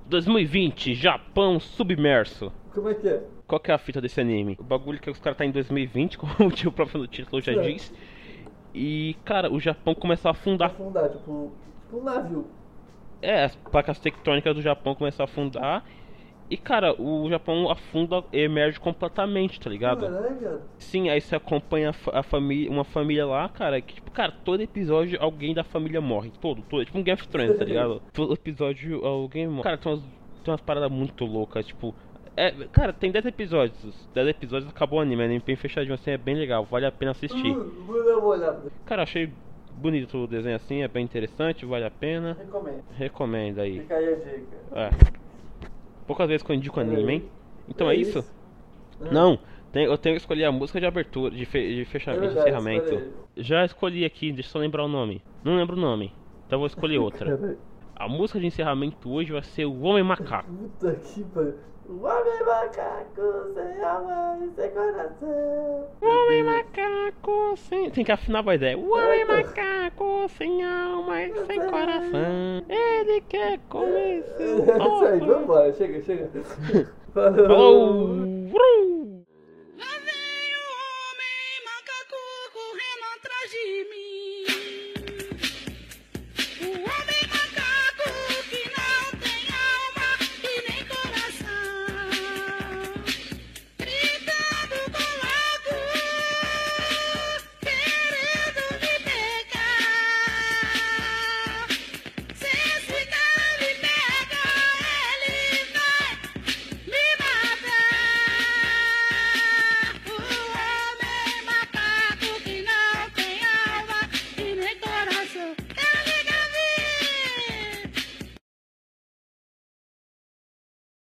[0.08, 2.52] 2020, Japão Submerso.
[2.74, 3.22] Como é que é?
[3.46, 4.58] Qual que é a fita desse anime?
[4.60, 7.60] O bagulho que os caras tá em 2020, como o próprio título já É.
[7.62, 7.94] diz.
[8.74, 10.72] E, cara, o Japão começou a afundar.
[10.72, 11.52] Afundar, tipo,
[11.84, 12.48] tipo um navio.
[13.22, 15.84] É, as placas tectônicas do Japão começaram a afundar.
[16.54, 20.02] E cara, o Japão afunda, emerge completamente, tá ligado?
[20.06, 20.62] Caralho, cara.
[20.78, 24.32] Sim, aí você acompanha a, fa- a família, uma família lá, cara, que tipo, cara,
[24.46, 26.32] todo episódio alguém da família morre.
[26.40, 26.86] Todo, todo.
[26.86, 28.02] Tipo um Game of Thrones, tá ligado?
[28.14, 29.64] Todo episódio alguém morre.
[29.64, 30.02] Cara, tem umas,
[30.44, 31.96] tem umas paradas muito loucas, tipo.
[32.38, 34.08] É, cara, tem 10 episódios.
[34.14, 37.12] 10 episódios acabou o anime, anime bem fechadinho assim, é bem legal, vale a pena
[37.12, 37.56] assistir.
[38.24, 38.62] Olhada.
[38.86, 39.32] Cara, achei
[39.76, 42.38] bonito o desenho assim, é bem interessante, vale a pena.
[42.40, 42.84] Recomendo.
[42.96, 43.80] Recomendo aí.
[43.80, 44.58] Fica aí a dica.
[44.76, 45.23] É.
[46.06, 47.24] Poucas vezes que eu indico anime, hein?
[47.68, 48.20] Então é, É isso?
[48.20, 48.34] isso.
[49.12, 49.40] Não,
[49.72, 52.28] tem- eu tenho que escolher a música de abertura, de, fe, de É fechamento, de
[52.36, 53.14] verdade, encerramento.
[53.38, 55.22] Já escolhi aqui, deixa eu só lembrar o nome.
[55.44, 56.14] Não lembro o nome,
[56.46, 57.58] então vou escolher outra.
[57.96, 60.52] A música de encerramento hoje vai ser o Homem Macaco.
[60.52, 61.54] Puta que pariu.
[61.86, 65.88] O homem macaco sem alma e sem coração.
[66.02, 67.92] O Homem Macaco sem.
[67.92, 68.82] Tem que afinar a voz dela.
[68.82, 69.26] O Homem.
[69.26, 72.64] Macaco sem alma e sem coração.
[72.70, 76.30] Ele quer comer É seu isso aí, vambora, chega, chega.
[77.14, 78.08] Falou.
[78.50, 79.03] Falou!